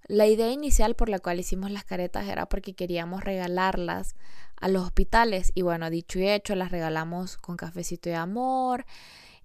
La 0.07 0.27
idea 0.27 0.51
inicial 0.51 0.95
por 0.95 1.09
la 1.09 1.19
cual 1.19 1.39
hicimos 1.39 1.71
las 1.71 1.83
caretas 1.83 2.27
era 2.27 2.47
porque 2.47 2.73
queríamos 2.73 3.23
regalarlas 3.23 4.15
a 4.61 4.69
los 4.69 4.83
hospitales 4.85 5.51
y 5.55 5.63
bueno, 5.63 5.89
dicho 5.89 6.19
y 6.19 6.29
hecho, 6.29 6.55
las 6.55 6.71
regalamos 6.71 7.37
con 7.37 7.57
cafecito 7.57 8.09
de 8.09 8.15
amor, 8.15 8.85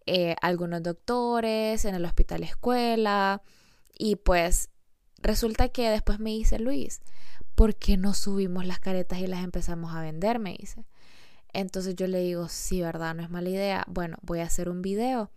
eh, 0.06 0.36
algunos 0.40 0.82
doctores, 0.82 1.84
en 1.84 1.94
el 1.94 2.04
hospital 2.04 2.44
escuela 2.44 3.42
y 3.98 4.16
pues 4.16 4.68
resulta 5.18 5.70
que 5.70 5.90
después 5.90 6.20
me 6.20 6.30
dice 6.30 6.58
Luis, 6.58 7.00
¿por 7.54 7.74
qué 7.74 7.96
no 7.96 8.14
subimos 8.14 8.66
las 8.66 8.78
caretas 8.78 9.18
y 9.18 9.26
las 9.26 9.42
empezamos 9.42 9.94
a 9.94 10.02
vender? 10.02 10.38
Me 10.38 10.54
dice. 10.56 10.86
Entonces 11.52 11.96
yo 11.96 12.06
le 12.06 12.20
digo, 12.20 12.48
sí, 12.48 12.82
¿verdad? 12.82 13.14
No 13.14 13.22
es 13.22 13.30
mala 13.30 13.48
idea. 13.48 13.84
Bueno, 13.88 14.18
voy 14.20 14.40
a 14.40 14.44
hacer 14.44 14.68
un 14.68 14.82
video. 14.82 15.30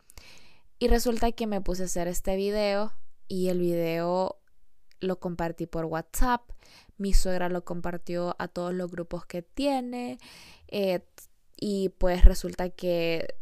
Y 0.78 0.90
resulta 0.90 1.32
que 1.32 1.48
me 1.48 1.62
puse 1.62 1.84
a 1.84 1.86
hacer 1.86 2.08
este 2.10 2.36
video 2.36 2.92
y 3.28 3.48
el 3.48 3.60
video 3.60 4.39
lo 5.00 5.20
compartí 5.20 5.66
por 5.66 5.86
WhatsApp. 5.86 6.42
Mi 6.98 7.14
suegra 7.14 7.50
lo 7.50 7.64
compartió 7.64 8.36
a 8.40 8.48
todos 8.48 8.74
los 8.74 8.90
grupos 8.92 9.26
que 9.26 9.42
tiene. 9.42 10.20
Eh, 10.68 11.02
y 11.58 11.90
pues 11.90 12.26
resulta 12.26 12.70
que 12.70 13.36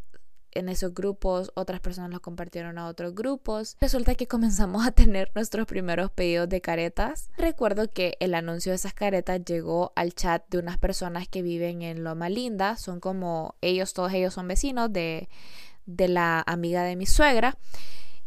en 0.58 0.70
esos 0.70 0.94
grupos, 0.94 1.52
otras 1.54 1.80
personas 1.82 2.10
lo 2.10 2.20
compartieron 2.20 2.78
a 2.80 2.88
otros 2.88 3.14
grupos. 3.14 3.78
Resulta 3.80 4.16
que 4.16 4.28
comenzamos 4.28 4.86
a 4.88 4.92
tener 4.92 5.32
nuestros 5.36 5.68
primeros 5.68 6.10
pedidos 6.12 6.50
de 6.50 6.62
caretas. 6.62 7.30
Recuerdo 7.38 7.92
que 7.92 8.18
el 8.20 8.34
anuncio 8.34 8.72
de 8.72 8.78
esas 8.78 8.94
caretas 8.94 9.44
llegó 9.46 9.94
al 9.96 10.14
chat 10.14 10.44
de 10.50 10.58
unas 10.58 10.78
personas 10.80 11.28
que 11.28 11.44
viven 11.44 11.84
en 11.84 12.04
Loma 12.04 12.30
Linda. 12.30 12.76
Son 12.78 13.00
como 13.00 13.56
ellos, 13.62 13.94
todos 13.94 14.14
ellos 14.14 14.34
son 14.34 14.48
vecinos 14.48 14.92
de, 14.92 15.30
de 15.86 16.08
la 16.08 16.44
amiga 16.48 16.84
de 16.84 16.96
mi 16.96 17.06
suegra. 17.06 17.58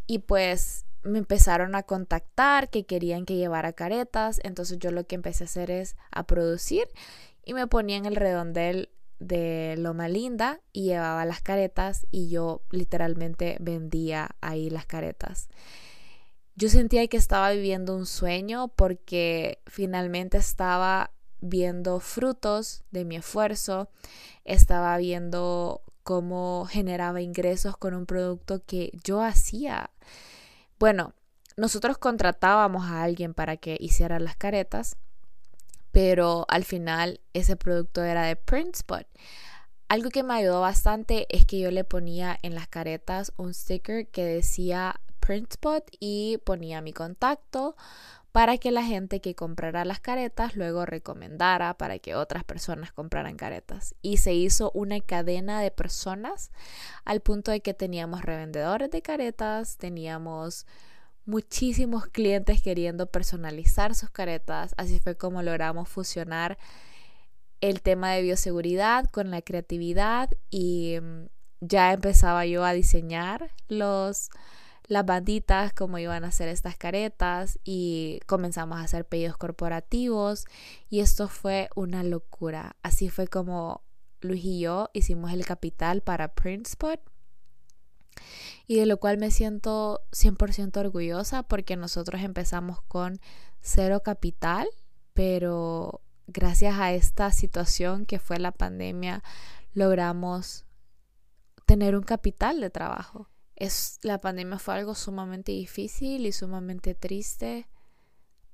Y 0.06 0.20
pues 0.20 0.86
me 1.02 1.18
empezaron 1.18 1.74
a 1.74 1.82
contactar 1.82 2.70
que 2.70 2.84
querían 2.84 3.24
que 3.24 3.36
llevara 3.36 3.72
caretas. 3.72 4.40
Entonces 4.44 4.78
yo 4.78 4.90
lo 4.90 5.04
que 5.06 5.14
empecé 5.14 5.44
a 5.44 5.46
hacer 5.46 5.70
es 5.70 5.96
a 6.10 6.24
producir 6.26 6.88
y 7.44 7.54
me 7.54 7.66
ponía 7.66 7.96
en 7.96 8.06
el 8.06 8.16
redondel 8.16 8.90
de 9.18 9.74
Loma 9.78 10.08
Linda 10.08 10.60
y 10.72 10.84
llevaba 10.84 11.24
las 11.24 11.42
caretas 11.42 12.06
y 12.10 12.30
yo 12.30 12.62
literalmente 12.70 13.56
vendía 13.60 14.30
ahí 14.40 14.70
las 14.70 14.86
caretas. 14.86 15.48
Yo 16.56 16.68
sentía 16.68 17.06
que 17.06 17.16
estaba 17.16 17.50
viviendo 17.52 17.96
un 17.96 18.06
sueño 18.06 18.68
porque 18.68 19.62
finalmente 19.66 20.38
estaba 20.38 21.12
viendo 21.40 22.00
frutos 22.00 22.82
de 22.90 23.04
mi 23.04 23.16
esfuerzo, 23.16 23.88
estaba 24.44 24.96
viendo 24.98 25.82
cómo 26.02 26.66
generaba 26.68 27.20
ingresos 27.20 27.76
con 27.76 27.94
un 27.94 28.06
producto 28.06 28.62
que 28.64 28.90
yo 29.04 29.22
hacía. 29.22 29.90
Bueno, 30.80 31.14
nosotros 31.56 31.98
contratábamos 31.98 32.86
a 32.86 33.04
alguien 33.04 33.34
para 33.34 33.56
que 33.56 33.76
hiciera 33.78 34.18
las 34.18 34.34
caretas 34.34 34.96
pero 35.92 36.46
al 36.48 36.64
final 36.64 37.20
ese 37.32 37.56
producto 37.56 38.02
era 38.02 38.22
de 38.22 38.36
PrintSpot. 38.36 39.06
Algo 39.88 40.10
que 40.10 40.22
me 40.22 40.34
ayudó 40.34 40.60
bastante 40.60 41.26
es 41.30 41.44
que 41.46 41.58
yo 41.58 41.70
le 41.70 41.84
ponía 41.84 42.38
en 42.42 42.54
las 42.54 42.68
caretas 42.68 43.32
un 43.36 43.54
sticker 43.54 44.06
que 44.08 44.24
decía 44.24 45.00
PrintSpot 45.18 45.84
y 45.98 46.38
ponía 46.44 46.80
mi 46.80 46.92
contacto 46.92 47.76
para 48.32 48.58
que 48.58 48.70
la 48.70 48.84
gente 48.84 49.20
que 49.20 49.34
comprara 49.34 49.84
las 49.84 50.00
caretas 50.00 50.54
luego 50.54 50.86
recomendara 50.86 51.74
para 51.74 51.98
que 51.98 52.14
otras 52.14 52.44
personas 52.44 52.92
compraran 52.92 53.36
caretas. 53.36 53.94
Y 54.02 54.18
se 54.18 54.34
hizo 54.34 54.70
una 54.72 55.00
cadena 55.00 55.60
de 55.60 55.70
personas 55.70 56.52
al 57.04 57.20
punto 57.20 57.50
de 57.50 57.60
que 57.60 57.74
teníamos 57.74 58.22
revendedores 58.22 58.90
de 58.90 59.02
caretas, 59.02 59.78
teníamos 59.78 60.66
muchísimos 61.26 62.06
clientes 62.06 62.62
queriendo 62.62 63.06
personalizar 63.06 63.94
sus 63.94 64.10
caretas. 64.10 64.74
Así 64.76 65.00
fue 65.00 65.16
como 65.16 65.42
logramos 65.42 65.88
fusionar 65.88 66.56
el 67.60 67.82
tema 67.82 68.12
de 68.12 68.22
bioseguridad 68.22 69.06
con 69.10 69.30
la 69.30 69.42
creatividad 69.42 70.30
y 70.50 70.98
mm, 71.00 71.26
ya 71.60 71.92
empezaba 71.92 72.46
yo 72.46 72.64
a 72.64 72.72
diseñar 72.72 73.50
los 73.68 74.30
las 74.90 75.06
banditas, 75.06 75.72
cómo 75.72 75.98
iban 75.98 76.24
a 76.24 76.32
ser 76.32 76.48
estas 76.48 76.76
caretas 76.76 77.60
y 77.62 78.18
comenzamos 78.26 78.78
a 78.78 78.82
hacer 78.82 79.06
pedidos 79.06 79.36
corporativos 79.36 80.46
y 80.88 80.98
esto 80.98 81.28
fue 81.28 81.70
una 81.76 82.02
locura. 82.02 82.74
Así 82.82 83.08
fue 83.08 83.28
como 83.28 83.84
Luis 84.20 84.44
y 84.44 84.58
yo 84.58 84.90
hicimos 84.92 85.32
el 85.32 85.46
capital 85.46 86.00
para 86.02 86.34
PrintSpot 86.34 87.00
y 88.66 88.80
de 88.80 88.86
lo 88.86 88.96
cual 88.98 89.16
me 89.18 89.30
siento 89.30 90.02
100% 90.10 90.76
orgullosa 90.78 91.44
porque 91.44 91.76
nosotros 91.76 92.22
empezamos 92.22 92.82
con 92.82 93.20
cero 93.60 94.02
capital, 94.02 94.66
pero 95.14 96.00
gracias 96.26 96.80
a 96.80 96.92
esta 96.92 97.30
situación 97.30 98.06
que 98.06 98.18
fue 98.18 98.40
la 98.40 98.50
pandemia 98.50 99.22
logramos 99.72 100.64
tener 101.64 101.94
un 101.94 102.02
capital 102.02 102.60
de 102.60 102.70
trabajo. 102.70 103.29
Es, 103.60 104.00
la 104.02 104.20
pandemia 104.20 104.58
fue 104.58 104.74
algo 104.74 104.96
sumamente 104.96 105.52
difícil 105.52 106.26
y 106.26 106.32
sumamente 106.32 106.96
triste 106.96 107.68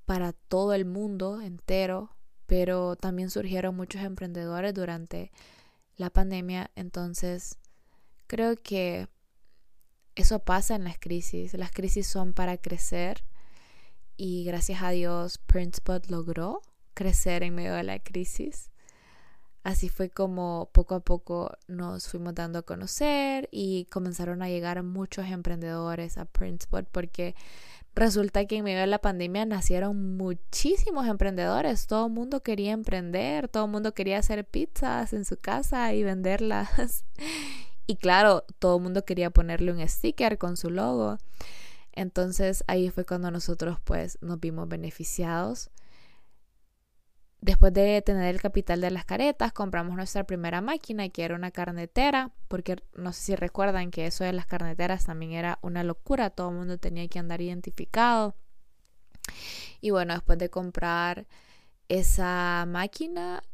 para 0.05 0.33
todo 0.33 0.75
el 0.75 0.85
mundo 0.85 1.41
entero, 1.41 2.11
pero 2.47 2.97
también 2.97 3.31
surgieron 3.31 3.75
muchos 3.75 4.03
emprendedores 4.03 4.75
durante 4.75 5.33
la 5.97 6.11
pandemia, 6.11 6.71
entonces 6.75 7.59
creo 8.27 8.57
que 8.57 9.09
eso 10.17 10.41
pasa 10.41 10.75
en 10.75 10.85
las 10.85 10.99
crisis. 10.99 11.55
Las 11.55 11.71
crisis 11.71 12.07
son 12.07 12.33
para 12.33 12.59
crecer 12.59 13.25
y 14.17 14.45
gracias 14.45 14.83
a 14.83 14.91
Dios 14.91 15.39
PrincePod 15.39 16.07
logró 16.09 16.63
crecer 16.95 17.43
en 17.43 17.55
medio 17.55 17.75
de 17.75 17.83
la 17.85 17.99
crisis. 17.99 18.71
Así 19.67 19.89
fue 19.89 20.11
como 20.11 20.71
poco 20.71 20.95
a 20.95 21.01
poco 21.01 21.51
nos 21.67 22.07
fuimos 22.07 22.37
dando 22.37 22.61
a 22.61 22.63
conocer 22.63 23.49
y 23.51 23.87
comenzaron 23.87 24.41
a 24.41 24.49
llegar 24.49 24.81
muchos 24.85 25.27
emprendedores 25.27 26.19
a 26.19 26.25
PrincePod 26.25 26.85
porque 26.93 27.35
resulta 27.93 28.45
que 28.45 28.59
en 28.59 28.65
medio 28.65 28.79
de 28.79 28.87
la 28.87 29.01
pandemia 29.01 29.45
nacieron 29.45 30.17
muchísimos 30.17 31.09
emprendedores. 31.09 31.89
Todo 31.89 32.09
mundo 32.09 32.45
quería 32.45 32.71
emprender, 32.71 33.49
todo 33.49 33.67
mundo 33.67 33.93
quería 33.93 34.21
hacer 34.21 34.45
pizzas 34.45 35.13
en 35.13 35.25
su 35.25 35.37
casa 35.37 35.93
y 35.93 36.05
venderlas. 36.05 37.05
Y 37.89 37.97
claro, 37.97 38.45
todo 38.59 38.79
el 38.79 38.83
mundo 38.83 39.05
quería 39.05 39.31
ponerle 39.31 39.73
un 39.73 39.89
sticker 39.89 40.39
con 40.39 40.57
su 40.57 40.71
logo. 40.71 41.19
Entonces 41.93 42.63
ahí 42.69 42.91
fue 42.91 43.05
cuando 43.05 43.33
nosotros 43.33 43.79
pues 43.83 44.19
nos 44.21 44.39
vimos 44.39 44.69
beneficiados. 44.69 45.71
Después 47.47 47.73
de 47.73 48.03
tener 48.03 48.35
el 48.35 48.41
capital 48.41 48.81
de 48.81 48.91
las 48.91 49.05
caretas, 49.05 49.53
compramos 49.53 49.95
nuestra 49.95 50.25
primera 50.25 50.61
máquina, 50.61 51.09
que 51.11 51.23
era 51.23 51.37
una 51.37 51.53
carnetera, 51.53 52.33
porque 52.49 52.75
no 52.97 53.13
sé 53.13 53.23
si 53.23 53.37
recuerdan 53.37 53.93
que 53.93 54.07
eso 54.07 54.25
de 54.25 54.33
las 54.33 54.47
carneteras 54.47 55.05
también 55.05 55.31
era 55.31 55.61
una 55.63 55.85
locura, 55.85 56.31
todo 56.31 56.49
el 56.49 56.57
mundo 56.57 56.77
tenía 56.77 57.07
que 57.07 57.21
andar 57.21 57.41
identificado. 57.41 58.35
Y 59.81 59.91
bueno, 59.91 60.15
después 60.15 60.39
de 60.39 60.51
comprar 60.51 61.29
esa 61.89 62.65
máquina, 62.67 63.45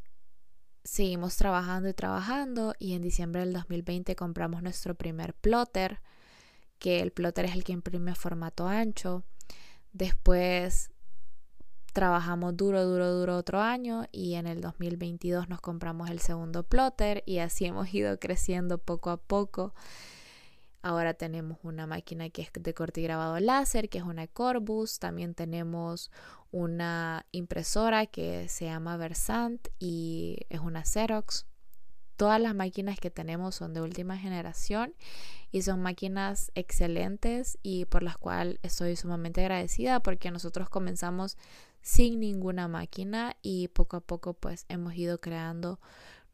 seguimos 0.84 1.36
trabajando 1.36 1.90
y 1.90 1.92
trabajando 1.92 2.74
y 2.78 2.94
en 2.94 3.02
diciembre 3.02 3.42
del 3.42 3.52
2020 3.52 4.16
compramos 4.16 4.62
nuestro 4.62 4.94
primer 4.94 5.34
plotter, 5.34 6.00
que 6.78 7.00
el 7.00 7.12
plotter 7.12 7.44
es 7.44 7.52
el 7.52 7.62
que 7.62 7.72
imprime 7.72 8.14
formato 8.14 8.66
ancho. 8.66 9.22
Después 9.92 10.88
trabajamos 11.92 12.56
duro, 12.56 12.84
duro, 12.84 13.12
duro 13.12 13.36
otro 13.36 13.60
año 13.60 14.04
y 14.12 14.34
en 14.34 14.46
el 14.46 14.60
2022 14.60 15.48
nos 15.48 15.60
compramos 15.60 16.10
el 16.10 16.20
segundo 16.20 16.62
plotter 16.62 17.22
y 17.26 17.38
así 17.38 17.66
hemos 17.66 17.92
ido 17.92 18.18
creciendo 18.18 18.78
poco 18.78 19.10
a 19.10 19.16
poco. 19.18 19.74
Ahora 20.82 21.14
tenemos 21.14 21.58
una 21.62 21.86
máquina 21.86 22.28
que 22.30 22.42
es 22.42 22.50
de 22.52 22.74
corte 22.74 23.00
y 23.00 23.04
grabado 23.04 23.38
láser, 23.38 23.88
que 23.88 23.98
es 23.98 24.04
una 24.04 24.26
Corbus. 24.26 24.98
También 24.98 25.34
tenemos 25.34 26.10
una 26.50 27.24
impresora 27.30 28.06
que 28.06 28.48
se 28.48 28.64
llama 28.64 28.96
Versant 28.96 29.68
y 29.78 30.38
es 30.50 30.58
una 30.58 30.84
Xerox. 30.84 31.46
Todas 32.16 32.40
las 32.40 32.54
máquinas 32.54 32.98
que 32.98 33.10
tenemos 33.10 33.54
son 33.54 33.74
de 33.74 33.80
última 33.80 34.16
generación 34.16 34.94
y 35.50 35.62
son 35.62 35.80
máquinas 35.80 36.52
excelentes 36.54 37.58
y 37.62 37.84
por 37.86 38.02
las 38.02 38.16
cuales 38.16 38.58
estoy 38.62 38.96
sumamente 38.96 39.40
agradecida 39.40 40.00
porque 40.00 40.30
nosotros 40.30 40.68
comenzamos 40.68 41.36
sin 41.80 42.20
ninguna 42.20 42.68
máquina 42.68 43.36
y 43.42 43.68
poco 43.68 43.96
a 43.96 44.00
poco 44.00 44.34
pues 44.34 44.66
hemos 44.68 44.94
ido 44.94 45.20
creando 45.20 45.80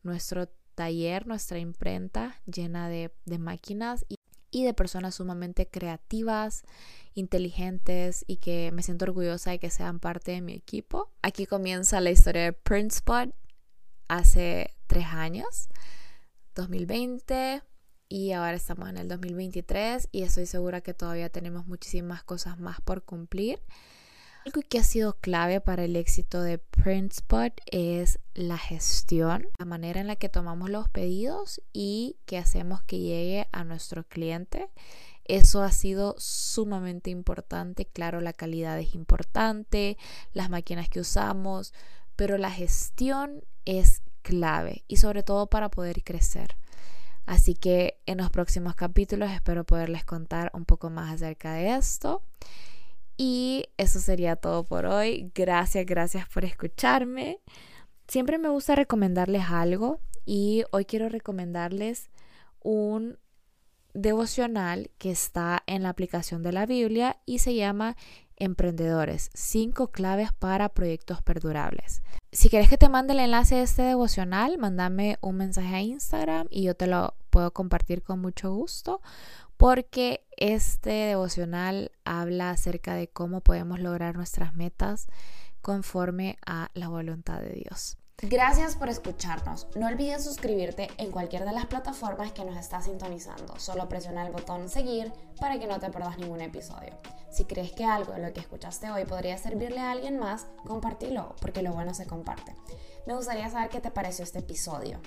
nuestro 0.03 0.49
taller, 0.75 1.27
nuestra 1.27 1.59
imprenta 1.59 2.41
llena 2.47 2.89
de, 2.89 3.13
de 3.25 3.39
máquinas 3.39 4.05
y 4.09 4.19
y 4.51 4.65
de 4.65 4.75
personas 4.75 5.17
sumamente 5.17 5.69
creativas, 5.69 6.63
inteligentes 7.15 8.25
y 8.27 8.37
que 8.37 8.71
me 8.73 8.83
siento 8.83 9.05
orgullosa 9.05 9.51
de 9.51 9.59
que 9.59 9.71
sean 9.71 10.01
parte 10.01 10.33
de 10.33 10.41
mi 10.41 10.55
equipo. 10.55 11.11
Aquí 11.23 11.47
comienza 11.47 12.01
la 12.01 12.11
historia 12.11 12.45
de 12.45 12.53
PrintSpot 12.53 13.35
hace 14.09 14.75
tres 14.89 15.07
años, 15.07 15.69
2020 16.57 17.63
y 18.09 18.33
ahora 18.33 18.55
estamos 18.55 18.89
en 18.89 18.97
el 18.97 19.07
2023 19.07 20.09
y 20.11 20.23
estoy 20.23 20.47
segura 20.47 20.81
que 20.81 20.95
todavía 20.95 21.29
tenemos 21.29 21.67
muchísimas 21.67 22.25
cosas 22.25 22.59
más 22.59 22.81
por 22.81 23.05
cumplir. 23.05 23.61
Algo 24.47 24.63
que 24.67 24.79
ha 24.79 24.83
sido 24.83 25.19
clave 25.21 25.61
para 25.61 25.85
el 25.85 25.95
éxito 25.95 26.41
de 26.41 26.57
PrintSpot 26.59 27.53
es 27.67 28.19
la 28.33 28.57
gestión, 28.57 29.47
la 29.59 29.67
manera 29.67 30.01
en 30.01 30.07
la 30.07 30.17
que 30.17 30.31
tomamos 30.31 30.71
los 30.71 30.89
pedidos 30.89 31.61
y 31.73 32.17
que 32.25 32.39
hacemos 32.39 32.83
que 32.83 32.99
llegue 32.99 33.47
a 33.53 33.65
nuestro 33.65 34.05
cliente. 34.05 34.71
Eso 35.25 35.63
ha 35.63 35.71
sido 35.71 36.15
sumamente 36.17 37.11
importante. 37.11 37.85
Claro, 37.85 38.23
la 38.23 38.33
calidad 38.33 38.79
es 38.79 38.95
importante, 38.95 39.99
las 40.33 40.49
máquinas 40.49 40.89
que 40.89 41.01
usamos, 41.01 41.75
pero 42.17 42.39
la 42.39 42.51
gestión 42.51 43.45
es 43.67 44.03
clave 44.19 44.85
y 44.89 44.97
sobre 44.97 45.23
todo 45.23 45.49
para 45.49 45.71
poder 45.71 46.03
crecer. 46.03 46.57
Así 47.27 47.55
que 47.55 48.01
en 48.07 48.19
los 48.19 48.31
próximos 48.31 48.75
capítulos 48.75 49.31
espero 49.31 49.65
poderles 49.65 50.05
contar 50.05 50.51
un 50.55 50.65
poco 50.65 50.89
más 50.89 51.13
acerca 51.13 51.53
de 51.53 51.77
esto. 51.77 52.23
Y 53.19 53.67
eso 53.77 53.99
sería 54.01 54.37
todo 54.37 54.65
por 54.65 54.87
hoy. 54.87 55.31
Gracias, 55.35 55.85
gracias 55.85 56.29
por 56.29 56.45
escucharme. 56.45 57.41
Siempre 58.07 58.39
me 58.39 58.49
gusta 58.49 58.77
recomendarles 58.77 59.51
algo 59.51 60.01
y 60.25 60.65
hoy 60.71 60.85
quiero 60.87 61.09
recomendarles 61.09 62.11
un 62.63 63.19
devocional 63.93 64.91
que 64.99 65.11
está 65.11 65.63
en 65.67 65.83
la 65.83 65.91
aplicación 65.91 66.43
de 66.43 66.53
la 66.53 66.65
Biblia 66.65 67.21
y 67.27 67.41
se 67.41 67.55
llama 67.55 67.97
Emprendedores, 68.39 69.31
cinco 69.35 69.91
claves 69.91 70.33
para 70.33 70.69
proyectos 70.69 71.23
perdurables. 71.23 72.03
Si 72.33 72.49
quieres 72.49 72.69
que 72.69 72.79
te 72.79 72.89
mande 72.89 73.13
el 73.13 73.21
enlace 73.21 73.57
de 73.57 73.63
este 73.63 73.83
devocional, 73.83 74.59
mándame 74.59 75.19
un 75.21 75.37
mensaje 75.37 75.75
a 75.75 75.83
Instagram 75.83 76.47
y 76.51 76.63
yo 76.63 76.75
te 76.75 76.87
lo 76.87 77.15
puedo 77.31 77.53
compartir 77.53 78.03
con 78.03 78.21
mucho 78.21 78.53
gusto 78.53 79.01
porque 79.59 80.25
este 80.37 80.91
devocional 80.91 81.91
habla 82.05 82.51
acerca 82.51 82.95
de 82.95 83.09
cómo 83.09 83.41
podemos 83.41 83.81
lograr 83.81 84.17
nuestras 84.17 84.55
metas 84.55 85.09
conforme 85.61 86.39
a 86.47 86.71
la 86.75 86.89
voluntad 86.89 87.41
de 87.41 87.51
Dios. 87.51 87.98
Gracias 88.21 88.75
por 88.75 88.89
escucharnos. 88.89 89.69
No 89.77 89.87
olvides 89.87 90.25
suscribirte 90.25 90.89
en 90.99 91.13
cualquier 91.13 91.45
de 91.45 91.53
las 91.53 91.67
plataformas 91.67 92.33
que 92.33 92.45
nos 92.45 92.57
está 92.57 92.83
sintonizando. 92.83 93.61
Solo 93.61 93.89
presiona 93.89 94.27
el 94.27 94.33
botón 94.33 94.69
seguir 94.69 95.13
para 95.39 95.61
que 95.61 95.69
no 95.69 95.79
te 95.79 95.89
pierdas 95.89 96.19
ningún 96.19 96.41
episodio. 96.41 96.95
Si 97.31 97.45
crees 97.45 97.71
que 97.71 97.85
algo 97.85 98.15
de 98.15 98.19
lo 98.19 98.33
que 98.33 98.41
escuchaste 98.41 98.91
hoy 98.91 99.05
podría 99.05 99.39
servirle 99.39 99.79
a 99.79 99.93
alguien 99.93 100.19
más, 100.19 100.47
compártelo, 100.67 101.37
porque 101.41 101.63
lo 101.63 101.73
bueno 101.73 101.95
se 101.95 102.09
comparte. 102.09 102.57
Me 103.07 103.15
gustaría 103.15 103.49
saber 103.51 103.69
qué 103.69 103.81
te 103.81 103.93
pareció 103.93 104.25
este 104.25 104.41
episodio. 104.41 104.99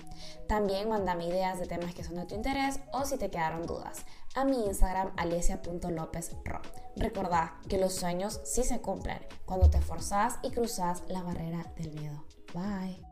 También 0.47 0.87
mándame 0.87 1.27
ideas 1.27 1.59
de 1.59 1.67
temas 1.67 1.93
que 1.93 2.05
son 2.05 2.15
de 2.15 2.25
tu 2.25 2.35
interés 2.35 2.79
o 2.93 3.03
si 3.03 3.17
te 3.17 3.29
quedaron 3.29 3.67
dudas 3.67 4.05
a 4.35 4.45
mi 4.45 4.65
Instagram 4.67 5.11
alesia.lopezro. 5.17 6.61
Recordá 6.95 7.59
que 7.67 7.77
los 7.77 7.93
sueños 7.93 8.39
sí 8.45 8.63
se 8.63 8.79
cumplen 8.79 9.19
cuando 9.43 9.69
te 9.69 9.81
forzás 9.81 10.39
y 10.43 10.51
cruzas 10.51 11.03
la 11.09 11.23
barrera 11.23 11.65
del 11.75 11.91
miedo. 11.91 12.30
Bye. 12.53 13.10